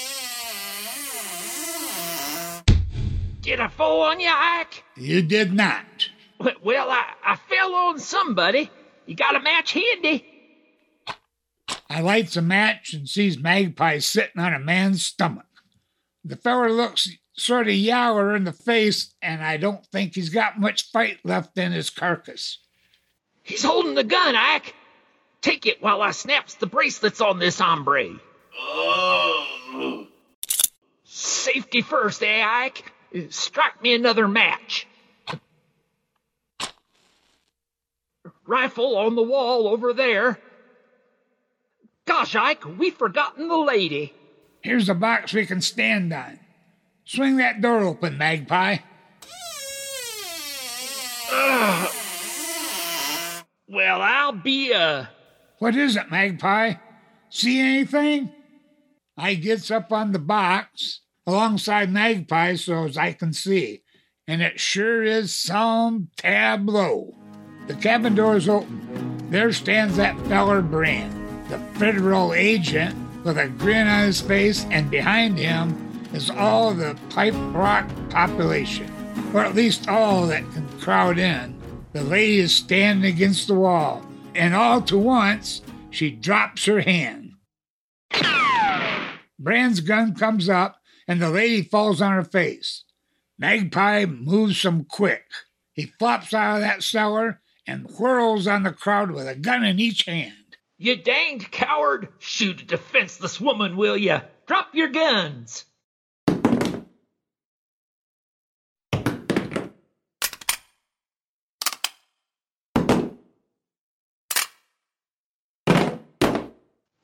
Did 3.41 3.59
I 3.59 3.67
fall 3.67 4.03
on 4.03 4.21
you, 4.21 4.31
Ike? 4.31 4.85
You 4.97 5.23
did 5.23 5.53
not. 5.53 6.11
Well, 6.39 6.91
I, 6.91 7.05
I 7.25 7.37
fell 7.37 7.75
on 7.75 7.99
somebody. 7.99 8.71
You 9.07 9.17
got 9.17 9.37
a 9.37 9.41
match 9.41 9.73
handy? 9.73 10.25
I 11.91 12.01
lights 12.01 12.37
a 12.37 12.43
match 12.43 12.93
and 12.93 13.09
sees 13.09 13.39
Magpie 13.39 13.99
sitting 13.99 14.41
on 14.41 14.55
a 14.55 14.59
man's 14.59 15.05
stomach. 15.05 15.47
The 16.25 16.37
feller 16.37 16.71
looks 16.71 17.09
sort 17.37 17.69
of 17.69 17.75
yaller 17.75 18.37
in 18.37 18.45
the 18.45 18.53
face, 18.53 19.15
and 19.23 19.43
I 19.43 19.57
don't 19.57 19.85
think 19.87 20.15
he's 20.15 20.29
got 20.29 20.61
much 20.61 20.91
fight 20.91 21.19
left 21.25 21.57
in 21.57 21.73
his 21.73 21.91
carcass. 21.91 22.59
He's 23.43 23.65
holding 23.65 23.95
the 23.95 24.05
gun, 24.05 24.37
Ike. 24.37 24.75
Take 25.41 25.67
it 25.67 25.83
while 25.83 26.03
I 26.03 26.11
snaps 26.11 26.55
the 26.55 26.67
bracelets 26.67 27.21
on 27.21 27.39
this 27.39 27.59
hombre. 27.59 28.21
Oh. 28.59 30.07
Safety 31.05 31.81
first, 31.81 32.23
eh, 32.23 32.45
Ike? 32.45 32.93
Strike 33.31 33.83
me 33.83 33.95
another 33.95 34.29
match. 34.29 34.87
Rifle 38.49 38.97
on 38.97 39.15
the 39.15 39.23
wall 39.23 39.69
over 39.69 39.93
there. 39.93 40.39
Gosh, 42.07 42.35
Ike, 42.35 42.65
we've 42.79 42.97
forgotten 42.97 43.49
the 43.49 43.59
lady. 43.59 44.15
Here's 44.63 44.89
a 44.89 44.95
box 44.95 45.35
we 45.35 45.45
can 45.45 45.61
stand 45.61 46.15
on. 46.15 46.41
Swing 47.05 47.37
that 47.37 47.61
door 47.61 47.83
open, 47.83 48.17
Magpie. 48.19 48.79
Ugh. 51.33 51.95
Well, 53.71 54.01
I'll 54.01 54.33
be 54.33 54.73
a. 54.73 55.11
What 55.59 55.77
is 55.77 55.95
it, 55.95 56.11
Magpie? 56.11 56.77
See 57.29 57.61
anything? 57.61 58.33
I 59.15 59.35
gets 59.35 59.71
up 59.71 59.93
on 59.93 60.13
the 60.13 60.19
box 60.19 61.01
alongside 61.27 61.93
Magpie 61.93 62.55
so 62.55 62.87
as 62.87 62.97
I 62.97 63.13
can 63.13 63.35
see, 63.35 63.83
and 64.27 64.41
it 64.41 64.59
sure 64.59 65.03
is 65.03 65.35
some 65.37 66.09
tableau. 66.17 67.18
The 67.69 67.75
cabin 67.75 68.15
door 68.15 68.35
is 68.37 68.49
open. 68.49 69.29
There 69.31 69.53
stands 69.53 69.99
that 69.99 70.19
feller 70.27 70.63
Brand, 70.63 71.13
the 71.51 71.59
federal 71.79 72.33
agent, 72.33 72.97
with 73.25 73.37
a 73.37 73.49
grin 73.49 73.87
on 73.87 74.05
his 74.07 74.23
face, 74.23 74.65
and 74.71 74.91
behind 74.91 75.39
him 75.39 76.09
is 76.15 76.31
all 76.31 76.73
the 76.73 76.99
Pipe 77.11 77.35
Rock 77.55 77.87
population, 78.09 78.91
or 79.35 79.45
at 79.45 79.55
least 79.55 79.87
all 79.87 80.27
that 80.29 80.51
can 80.53 80.67
crowd 80.81 81.19
in. 81.19 81.61
The 81.93 82.03
lady 82.03 82.39
is 82.39 82.55
standing 82.55 83.13
against 83.13 83.49
the 83.49 83.55
wall, 83.55 84.03
and 84.35 84.55
all 84.55 84.81
to 84.83 84.97
once 84.97 85.61
she 85.91 86.11
drops 86.11 86.65
her 86.65 86.81
hand. 86.81 87.35
Brand's 89.39 89.81
gun 89.81 90.15
comes 90.15 90.49
up, 90.49 90.81
and 91.07 91.21
the 91.21 91.29
lady 91.29 91.63
falls 91.63 92.01
on 92.01 92.13
her 92.13 92.25
face. 92.25 92.85
Magpie 93.39 94.07
moves 94.07 94.59
some 94.59 94.85
quick. 94.85 95.27
He 95.75 95.93
flops 95.99 96.33
out 96.33 96.57
of 96.57 96.61
that 96.63 96.83
cellar 96.83 97.43
and 97.69 97.87
whirls 97.91 98.47
on 98.47 98.63
the 98.63 98.73
crowd 98.73 99.11
with 99.11 99.29
a 99.29 99.35
gun 99.35 99.63
in 99.63 99.79
each 99.79 100.07
hand. 100.07 100.33
You 100.79 100.97
danged 100.97 101.51
coward! 101.51 102.09
Shoot 102.19 102.63
a 102.63 102.65
defenseless 102.65 103.39
woman, 103.39 103.77
will 103.77 103.97
you? 103.97 104.21
Drop 104.47 104.69
your 104.73 104.89
guns! 104.89 105.67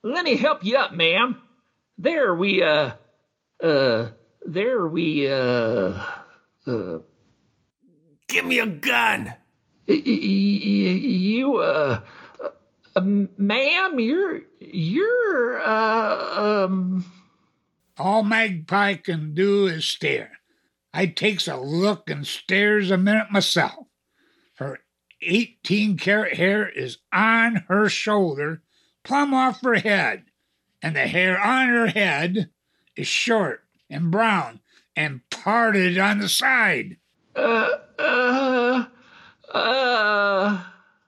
Let 0.03 0.25
me 0.25 0.37
help 0.37 0.65
you 0.65 0.77
up, 0.79 0.95
ma'am. 0.95 1.43
There 1.99 2.35
we, 2.35 2.63
uh, 2.63 2.93
uh, 3.63 4.09
there 4.47 4.87
we, 4.87 5.31
uh, 5.31 6.03
uh. 6.67 6.99
Give 8.29 8.45
me 8.47 8.61
a 8.61 8.67
gun! 8.67 9.35
You, 9.87 11.57
uh, 11.59 12.01
uh, 12.97 13.01
ma'am, 13.01 14.01
you're, 14.01 14.41
you're, 14.61 15.61
uh, 15.61 16.65
um. 16.65 17.05
All 17.97 18.23
Magpie 18.23 18.95
can 18.95 19.35
do 19.35 19.67
is 19.67 19.85
stare. 19.85 20.33
I 20.93 21.07
takes 21.07 21.49
a 21.49 21.57
look 21.57 22.09
and 22.09 22.27
stares 22.27 22.91
a 22.91 22.97
minute 22.97 23.31
myself. 23.31 23.87
Her 24.57 24.81
18 25.21 25.97
carat 25.99 26.37
hair 26.37 26.69
is 26.69 26.99
on 27.13 27.65
her 27.69 27.89
shoulder, 27.89 28.63
plumb 29.03 29.35
off 29.35 29.61
her 29.63 29.75
head, 29.75 30.25
and 30.83 30.97
the 30.97 31.07
hair 31.07 31.41
on 31.41 31.69
her 31.69 31.89
head 31.89 32.51
is 32.97 33.07
short 33.07 33.65
and 33.91 34.11
brown 34.11 34.61
and 34.97 35.21
parted 35.31 35.99
on 35.99 36.19
the 36.19 36.29
side. 36.29 36.99
Uh, 37.35 37.69
uh, 37.99 38.44
uh. 39.55 40.65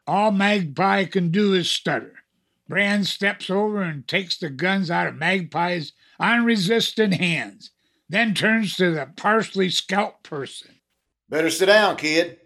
All 0.07 0.31
Magpie 0.31 1.05
can 1.05 1.31
do 1.31 1.55
is 1.55 1.71
stutter. 1.71 2.15
Brand 2.69 3.07
steps 3.07 3.51
over 3.51 3.83
and 3.83 4.07
takes 4.07 4.39
the 4.39 4.51
guns 4.51 4.91
out 4.91 5.07
of 5.07 5.15
Magpie's 5.17 5.93
unresisting 6.19 7.13
hands, 7.13 7.71
then 8.09 8.35
turns 8.35 8.77
to 8.77 8.93
the 8.93 9.09
partially 9.17 9.71
scalped 9.71 10.23
person. 10.23 10.77
Better 11.29 11.51
sit 11.51 11.67
down, 11.67 11.97
kid. 11.97 12.39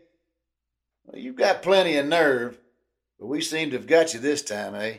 Well, 1.04 1.20
you've 1.20 1.36
got 1.36 1.62
plenty 1.62 1.96
of 1.96 2.06
nerve, 2.06 2.58
but 3.18 3.26
we 3.26 3.40
seem 3.40 3.70
to 3.70 3.76
have 3.76 3.86
got 3.86 4.14
you 4.14 4.20
this 4.20 4.42
time, 4.42 4.74
eh? 4.74 4.96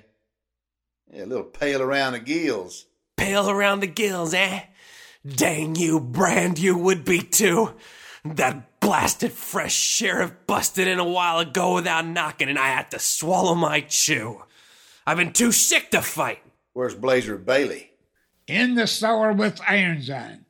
Yeah, 1.12 1.24
a 1.24 1.26
little 1.26 1.44
pale 1.44 1.82
around 1.82 2.14
the 2.14 2.20
gills. 2.20 2.86
Pale 3.18 3.50
around 3.50 3.82
the 3.82 3.88
gills, 3.88 4.34
eh? 4.34 4.62
Dang 5.28 5.76
you, 5.76 6.00
Brand, 6.00 6.58
you 6.58 6.78
would 6.78 7.06
be 7.06 7.22
too. 7.22 7.74
That 8.24 8.71
blasted 8.82 9.32
fresh 9.32 9.74
sheriff 9.74 10.34
busted 10.48 10.88
in 10.88 11.00
a 11.00 11.06
while 11.06 11.40
ago 11.40 11.76
without 11.76 12.06
knocking, 12.06 12.50
and 12.50 12.60
I 12.60 12.68
had 12.68 12.92
to 12.92 13.00
swallow 13.00 13.56
my 13.56 13.80
chew. 13.82 14.44
I've 15.08 15.18
been 15.18 15.32
too 15.32 15.54
sick 15.54 15.92
to 15.92 16.02
fight. 16.02 16.40
Where's 16.74 16.96
Blazer 16.96 17.38
Bailey? 17.38 17.92
In 18.48 18.76
the 18.76 18.88
cellar 18.88 19.32
with 19.32 19.62
irons 19.66 20.10
on. 20.10 20.46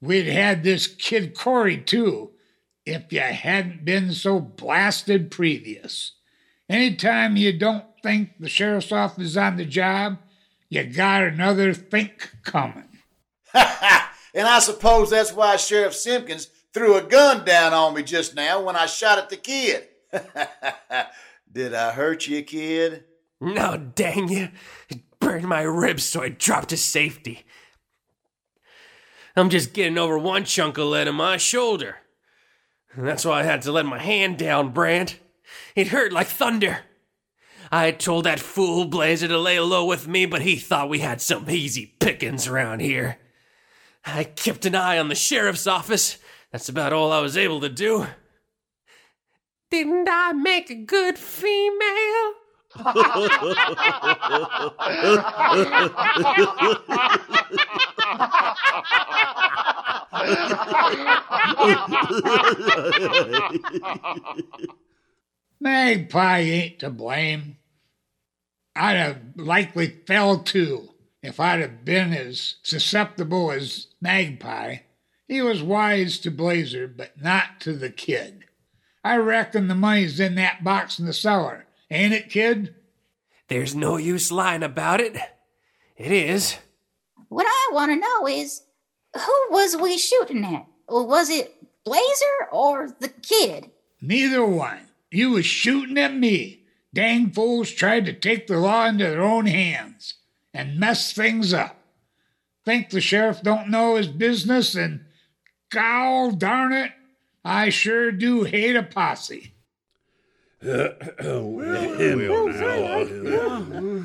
We'd 0.00 0.26
had 0.26 0.64
this 0.64 0.88
kid 0.88 1.36
Corey, 1.36 1.78
too, 1.78 2.30
if 2.84 3.12
you 3.12 3.20
hadn't 3.20 3.84
been 3.84 4.12
so 4.12 4.40
blasted 4.40 5.30
previous. 5.30 6.12
Anytime 6.68 7.36
you 7.36 7.56
don't 7.56 7.84
think 8.02 8.30
the 8.40 8.48
sheriff's 8.48 8.90
office 8.90 9.24
is 9.24 9.36
on 9.36 9.56
the 9.56 9.64
job, 9.64 10.18
you 10.68 10.82
got 10.84 11.22
another 11.22 11.74
think 11.74 12.32
coming. 12.42 12.88
and 13.54 14.48
I 14.48 14.58
suppose 14.58 15.10
that's 15.10 15.32
why 15.32 15.56
Sheriff 15.56 15.94
Simpkins 15.94 16.48
threw 16.72 16.96
a 16.96 17.02
gun 17.02 17.44
down 17.44 17.72
on 17.72 17.94
me 17.94 18.02
just 18.02 18.34
now 18.34 18.62
when 18.62 18.76
I 18.76 18.86
shot 18.86 19.18
at 19.18 19.30
the 19.30 19.36
kid. 19.36 19.88
Did 21.52 21.74
I 21.74 21.92
hurt 21.92 22.26
you, 22.26 22.42
kid? 22.42 23.04
No, 23.40 23.76
dang 23.76 24.28
you. 24.28 24.48
It 24.88 25.00
burned 25.20 25.48
my 25.48 25.62
ribs, 25.62 26.04
so 26.04 26.22
I 26.22 26.28
dropped 26.28 26.70
to 26.70 26.76
safety. 26.76 27.44
I'm 29.36 29.50
just 29.50 29.72
getting 29.72 29.98
over 29.98 30.18
one 30.18 30.44
chunk 30.44 30.78
of 30.78 30.86
lead 30.86 31.08
in 31.08 31.14
my 31.14 31.36
shoulder. 31.36 31.96
And 32.94 33.06
that's 33.06 33.24
why 33.24 33.40
I 33.40 33.44
had 33.44 33.62
to 33.62 33.72
let 33.72 33.86
my 33.86 33.98
hand 33.98 34.38
down, 34.38 34.72
Brand. 34.72 35.16
It 35.74 35.88
hurt 35.88 36.12
like 36.12 36.26
thunder. 36.26 36.80
I 37.70 37.90
told 37.90 38.24
that 38.24 38.40
fool 38.40 38.84
Blazer 38.84 39.28
to 39.28 39.38
lay 39.38 39.58
low 39.58 39.86
with 39.86 40.06
me, 40.06 40.26
but 40.26 40.42
he 40.42 40.56
thought 40.56 40.90
we 40.90 40.98
had 40.98 41.22
some 41.22 41.48
easy 41.48 41.94
pickings 42.00 42.46
around 42.46 42.80
here. 42.80 43.18
I 44.04 44.24
kept 44.24 44.66
an 44.66 44.74
eye 44.74 44.98
on 44.98 45.08
the 45.08 45.14
sheriff's 45.14 45.66
office. 45.66 46.18
That's 46.52 46.68
about 46.68 46.92
all 46.92 47.10
I 47.12 47.20
was 47.20 47.36
able 47.36 47.60
to 47.62 47.70
do. 47.70 48.06
Didn't 49.70 50.06
I 50.10 50.32
make 50.32 50.68
a 50.68 50.74
good 50.74 51.18
female? 51.18 52.34
Magpie 65.58 66.38
ain't 66.40 66.78
to 66.80 66.90
blame. 66.90 67.56
I'd 68.76 68.96
have 68.96 69.20
likely 69.36 69.86
fell 70.06 70.40
too 70.40 70.90
if 71.22 71.40
I'd 71.40 71.60
have 71.60 71.84
been 71.84 72.12
as 72.12 72.56
susceptible 72.62 73.50
as 73.52 73.86
Magpie. 74.02 74.76
He 75.32 75.40
was 75.40 75.62
wise 75.62 76.18
to 76.18 76.30
Blazer, 76.30 76.86
but 76.86 77.18
not 77.18 77.58
to 77.60 77.72
the 77.72 77.88
kid. 77.88 78.44
I 79.02 79.16
reckon 79.16 79.66
the 79.66 79.74
money's 79.74 80.20
in 80.20 80.34
that 80.34 80.62
box 80.62 80.98
in 80.98 81.06
the 81.06 81.14
cellar, 81.14 81.64
ain't 81.90 82.12
it, 82.12 82.28
kid? 82.28 82.74
There's 83.48 83.74
no 83.74 83.96
use 83.96 84.30
lying 84.30 84.62
about 84.62 85.00
it. 85.00 85.16
It 85.96 86.12
is. 86.12 86.58
What 87.30 87.46
I 87.48 87.70
want 87.72 87.92
to 87.92 87.96
know 87.96 88.28
is 88.28 88.60
who 89.14 89.46
was 89.48 89.74
we 89.74 89.96
shooting 89.96 90.44
at? 90.44 90.66
Was 90.86 91.30
it 91.30 91.54
Blazer 91.82 92.50
or 92.52 92.94
the 93.00 93.08
kid? 93.08 93.70
Neither 94.02 94.44
one. 94.44 94.80
You 95.10 95.30
was 95.30 95.46
shooting 95.46 95.96
at 95.96 96.14
me. 96.14 96.64
Dang 96.92 97.30
fools 97.30 97.70
tried 97.70 98.04
to 98.04 98.12
take 98.12 98.48
the 98.48 98.58
law 98.58 98.84
into 98.84 99.04
their 99.04 99.22
own 99.22 99.46
hands 99.46 100.16
and 100.52 100.78
mess 100.78 101.10
things 101.14 101.54
up. 101.54 101.78
Think 102.66 102.90
the 102.90 103.00
sheriff 103.00 103.40
don't 103.40 103.70
know 103.70 103.94
his 103.94 104.08
business 104.08 104.74
and 104.74 105.06
gowl 105.72 106.30
darn 106.30 106.72
it, 106.72 106.92
I 107.44 107.70
sure 107.70 108.12
do 108.12 108.44
hate 108.44 108.76
a 108.76 108.82
posse. 108.82 109.54
well, 110.62 110.94
well, 111.18 111.64
now, 111.66 111.90
you. 111.98 113.32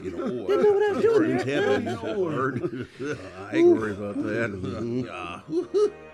Know, 0.10 0.48
uh, 0.48 1.44
heavens, 1.44 2.02
Lord. 2.02 2.88
I 3.40 3.56
ain't 3.56 3.68
worried 3.68 3.98
about 3.98 4.16
that. 4.24 5.94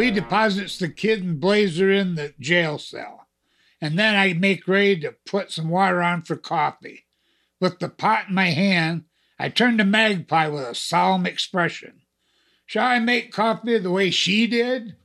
We 0.00 0.10
deposits 0.10 0.78
the 0.78 0.88
kid 0.88 1.22
and 1.22 1.38
Blazer 1.38 1.92
in 1.92 2.14
the 2.14 2.32
jail 2.40 2.78
cell, 2.78 3.28
and 3.82 3.98
then 3.98 4.16
I 4.16 4.32
make 4.32 4.66
ready 4.66 4.98
to 5.00 5.14
put 5.26 5.52
some 5.52 5.68
water 5.68 6.00
on 6.00 6.22
for 6.22 6.36
coffee. 6.36 7.04
With 7.60 7.80
the 7.80 7.90
pot 7.90 8.28
in 8.30 8.34
my 8.34 8.46
hand, 8.46 9.04
I 9.38 9.50
turn 9.50 9.76
to 9.76 9.84
Magpie 9.84 10.48
with 10.48 10.62
a 10.62 10.74
solemn 10.74 11.26
expression. 11.26 12.00
Shall 12.64 12.86
I 12.86 12.98
make 12.98 13.30
coffee 13.30 13.76
the 13.76 13.90
way 13.90 14.10
she 14.10 14.46
did? 14.46 14.96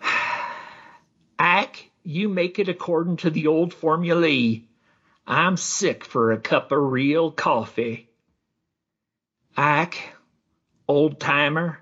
Ack, 1.40 1.90
you 2.04 2.28
make 2.28 2.60
it 2.60 2.68
according 2.68 3.16
to 3.16 3.30
the 3.30 3.48
old 3.48 3.74
formulae. 3.74 4.62
I'm 5.26 5.56
sick 5.56 6.04
for 6.04 6.30
a 6.30 6.38
cup 6.38 6.70
of 6.70 6.78
real 6.78 7.32
coffee. 7.32 8.10
Ack, 9.56 10.14
old 10.86 11.18
timer, 11.18 11.80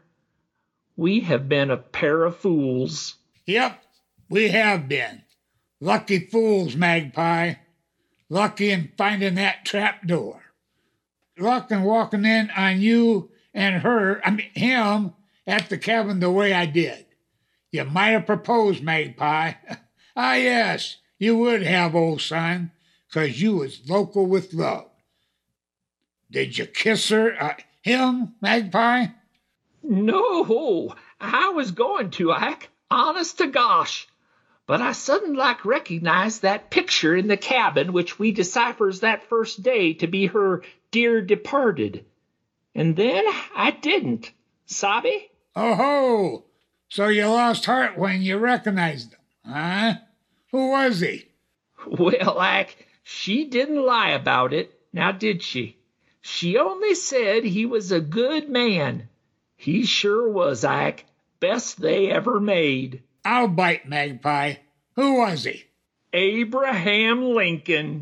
we 0.96 1.20
have 1.20 1.48
been 1.48 1.70
a 1.70 1.76
pair 1.76 2.24
of 2.24 2.36
fools. 2.38 3.16
Yep, 3.46 3.82
we 4.28 4.48
have 4.48 4.88
been. 4.88 5.22
Lucky 5.80 6.20
fools, 6.20 6.74
Magpie. 6.74 7.54
Lucky 8.28 8.70
in 8.70 8.92
finding 8.96 9.34
that 9.36 9.64
trap 9.64 10.06
door. 10.06 10.40
Luck 11.38 11.70
in 11.70 11.82
walking 11.82 12.24
in 12.24 12.50
on 12.50 12.80
you 12.80 13.30
and 13.54 13.82
her, 13.82 14.20
I 14.26 14.30
mean 14.30 14.50
him, 14.54 15.12
at 15.46 15.68
the 15.68 15.78
cabin 15.78 16.20
the 16.20 16.30
way 16.30 16.52
I 16.52 16.66
did. 16.66 17.06
You 17.70 17.84
might 17.84 18.10
have 18.10 18.26
proposed, 18.26 18.82
Magpie. 18.82 19.52
ah, 20.16 20.34
yes, 20.34 20.96
you 21.18 21.36
would 21.36 21.62
have, 21.62 21.94
old 21.94 22.20
son, 22.20 22.72
'cause 23.12 23.40
you 23.40 23.56
was 23.56 23.88
local 23.88 24.26
with 24.26 24.52
love. 24.54 24.90
Did 26.30 26.58
you 26.58 26.66
kiss 26.66 27.08
her, 27.10 27.40
uh, 27.40 27.54
him, 27.82 28.34
Magpie? 28.40 29.06
No, 29.88 30.94
I 31.20 31.50
was 31.50 31.70
going 31.70 32.10
to, 32.12 32.32
Ike, 32.32 32.70
honest 32.90 33.38
to 33.38 33.46
gosh. 33.46 34.08
But 34.66 34.82
I 34.82 34.90
sudden 34.90 35.34
like 35.34 35.64
recognized 35.64 36.42
that 36.42 36.70
picture 36.70 37.14
in 37.14 37.28
the 37.28 37.36
cabin 37.36 37.92
which 37.92 38.18
we 38.18 38.32
deciphers 38.32 39.00
that 39.00 39.28
first 39.28 39.62
day 39.62 39.94
to 39.94 40.08
be 40.08 40.26
her 40.26 40.62
dear 40.90 41.22
departed. 41.22 42.04
And 42.74 42.96
then 42.96 43.24
I 43.54 43.70
didn't. 43.70 44.32
Sabe? 44.66 45.28
Oh 45.54 45.74
ho! 45.74 46.44
So 46.88 47.06
you 47.06 47.28
lost 47.28 47.64
heart 47.66 47.96
when 47.96 48.22
you 48.22 48.38
recognized 48.38 49.12
him, 49.12 49.20
huh? 49.46 49.94
Who 50.50 50.70
was 50.70 50.98
he? 50.98 51.28
Well, 51.86 52.40
Ike, 52.40 52.88
she 53.04 53.44
didn't 53.44 53.86
lie 53.86 54.10
about 54.10 54.52
it, 54.52 54.76
now 54.92 55.12
did 55.12 55.44
she? 55.44 55.76
She 56.20 56.58
only 56.58 56.96
said 56.96 57.44
he 57.44 57.64
was 57.64 57.92
a 57.92 58.00
good 58.00 58.48
man. 58.48 59.08
He 59.56 59.84
sure 59.84 60.28
was, 60.28 60.64
Ike. 60.64 61.06
Best 61.40 61.80
they 61.80 62.10
ever 62.10 62.40
made. 62.40 63.02
I'll 63.24 63.48
bite, 63.48 63.88
Magpie. 63.88 64.54
Who 64.94 65.18
was 65.18 65.44
he? 65.44 65.64
Abraham 66.12 67.34
Lincoln. 67.34 68.00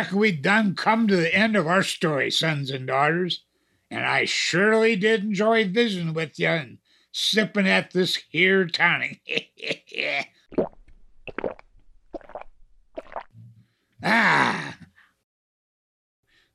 Reckon 0.00 0.18
we 0.18 0.32
done 0.32 0.74
come 0.74 1.06
to 1.06 1.16
the 1.16 1.34
end 1.34 1.54
of 1.56 1.66
our 1.66 1.82
story, 1.82 2.30
sons 2.30 2.70
and 2.70 2.86
daughters, 2.86 3.44
and 3.90 4.06
I 4.06 4.24
surely 4.24 4.96
did 4.96 5.22
enjoy 5.22 5.68
visiting 5.68 6.14
with 6.14 6.38
you 6.38 6.48
and 6.48 6.78
sipping 7.12 7.68
at 7.68 7.90
this 7.90 8.16
here 8.30 8.64
tonic. 8.66 9.20
ah. 14.02 14.78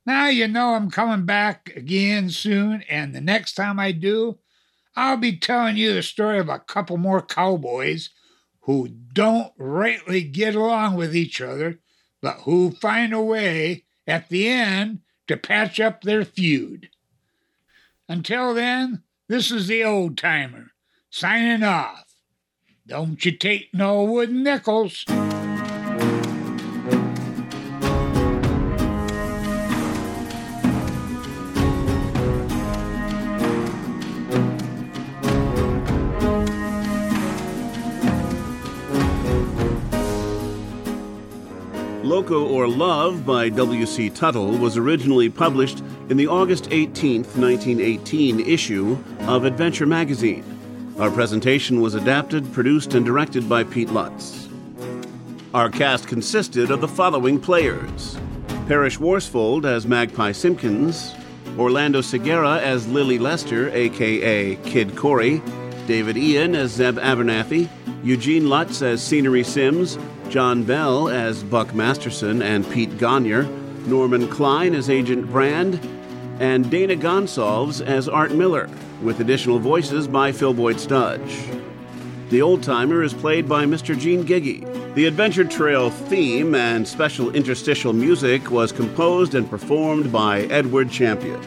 Now 0.04 0.26
you 0.26 0.48
know 0.48 0.74
I'm 0.74 0.90
coming 0.90 1.24
back 1.24 1.70
again 1.76 2.30
soon, 2.30 2.82
and 2.90 3.14
the 3.14 3.20
next 3.20 3.54
time 3.54 3.78
I 3.78 3.92
do, 3.92 4.40
I'll 4.96 5.18
be 5.18 5.36
telling 5.36 5.76
you 5.76 5.94
the 5.94 6.02
story 6.02 6.40
of 6.40 6.48
a 6.48 6.58
couple 6.58 6.96
more 6.96 7.22
cowboys 7.22 8.10
who 8.62 8.88
don't 8.88 9.52
rightly 9.56 10.24
get 10.24 10.56
along 10.56 10.96
with 10.96 11.14
each 11.14 11.40
other, 11.40 11.78
but 12.26 12.40
who 12.40 12.72
find 12.72 13.12
a 13.12 13.22
way 13.22 13.84
at 14.04 14.28
the 14.30 14.48
end 14.48 14.98
to 15.28 15.36
patch 15.36 15.78
up 15.78 16.02
their 16.02 16.24
feud. 16.24 16.90
Until 18.08 18.52
then, 18.52 19.04
this 19.28 19.52
is 19.52 19.68
the 19.68 19.84
old 19.84 20.18
timer 20.18 20.72
signing 21.08 21.62
off. 21.62 22.04
Don't 22.84 23.24
you 23.24 23.30
take 23.30 23.72
no 23.72 24.02
wooden 24.02 24.42
nickels. 24.42 25.04
Loco 42.16 42.48
or 42.48 42.66
Love 42.66 43.26
by 43.26 43.50
W.C. 43.50 44.08
Tuttle 44.08 44.52
was 44.56 44.78
originally 44.78 45.28
published 45.28 45.82
in 46.08 46.16
the 46.16 46.28
August 46.28 46.68
18, 46.70 47.24
1918 47.24 48.40
issue 48.40 48.96
of 49.28 49.44
Adventure 49.44 49.84
magazine. 49.84 50.42
Our 50.98 51.10
presentation 51.10 51.82
was 51.82 51.94
adapted, 51.94 52.50
produced, 52.54 52.94
and 52.94 53.04
directed 53.04 53.50
by 53.50 53.64
Pete 53.64 53.90
Lutz. 53.90 54.48
Our 55.52 55.68
cast 55.68 56.08
consisted 56.08 56.70
of 56.70 56.80
the 56.80 56.88
following 56.88 57.38
players 57.38 58.16
Parrish 58.66 58.98
Worsfold 58.98 59.66
as 59.66 59.86
Magpie 59.86 60.32
Simpkins, 60.32 61.14
Orlando 61.58 62.00
Segura 62.00 62.62
as 62.62 62.88
Lily 62.88 63.18
Lester, 63.18 63.68
aka 63.74 64.56
Kid 64.64 64.96
Corey, 64.96 65.42
David 65.86 66.16
Ian 66.16 66.54
as 66.54 66.70
Zeb 66.70 66.96
Abernathy, 66.96 67.68
Eugene 68.02 68.48
Lutz 68.48 68.80
as 68.80 69.02
Scenery 69.02 69.44
Sims, 69.44 69.98
John 70.28 70.64
Bell 70.64 71.08
as 71.08 71.42
Buck 71.42 71.74
Masterson 71.74 72.42
and 72.42 72.68
Pete 72.70 72.90
Gonyar, 72.98 73.46
Norman 73.86 74.28
Klein 74.28 74.74
as 74.74 74.90
Agent 74.90 75.30
Brand, 75.30 75.80
and 76.40 76.70
Dana 76.70 76.96
Gonsalves 76.96 77.84
as 77.84 78.08
Art 78.08 78.32
Miller, 78.32 78.68
with 79.02 79.20
additional 79.20 79.58
voices 79.58 80.08
by 80.08 80.32
Phil 80.32 80.52
Boyd 80.52 80.76
Studge. 80.76 81.62
The 82.28 82.42
old 82.42 82.62
timer 82.62 83.02
is 83.02 83.14
played 83.14 83.48
by 83.48 83.64
Mr. 83.64 83.98
Gene 83.98 84.24
Giggy. 84.24 84.94
The 84.94 85.06
Adventure 85.06 85.44
Trail 85.44 85.90
theme 85.90 86.54
and 86.54 86.86
special 86.86 87.30
interstitial 87.34 87.92
music 87.92 88.50
was 88.50 88.72
composed 88.72 89.34
and 89.34 89.48
performed 89.48 90.10
by 90.10 90.42
Edward 90.44 90.90
Champion. 90.90 91.40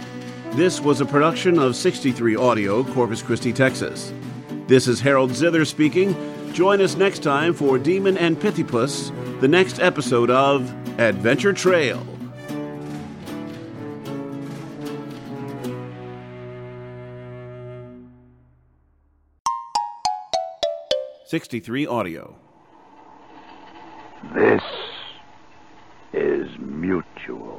This 0.52 0.80
was 0.80 1.02
a 1.02 1.06
production 1.06 1.60
of 1.60 1.76
63 1.76 2.36
Audio, 2.36 2.84
Corpus 2.84 3.22
Christi, 3.22 3.52
Texas. 3.52 4.14
This 4.68 4.88
is 4.88 5.02
Harold 5.02 5.32
Zither 5.32 5.66
speaking. 5.66 6.16
Join 6.54 6.82
us 6.82 6.98
next 6.98 7.24
time 7.24 7.54
for 7.54 7.78
Demon 7.78 8.18
and 8.18 8.38
Pithypus, 8.38 9.12
the 9.40 9.48
next 9.48 9.80
episode 9.80 10.30
of 10.30 10.70
Adventure 11.00 11.54
Trail. 11.54 12.06
Sixty-three 21.26 21.88
Audio. 21.88 22.36
This 24.36 24.64
is 26.12 26.50
mutual. 26.60 27.59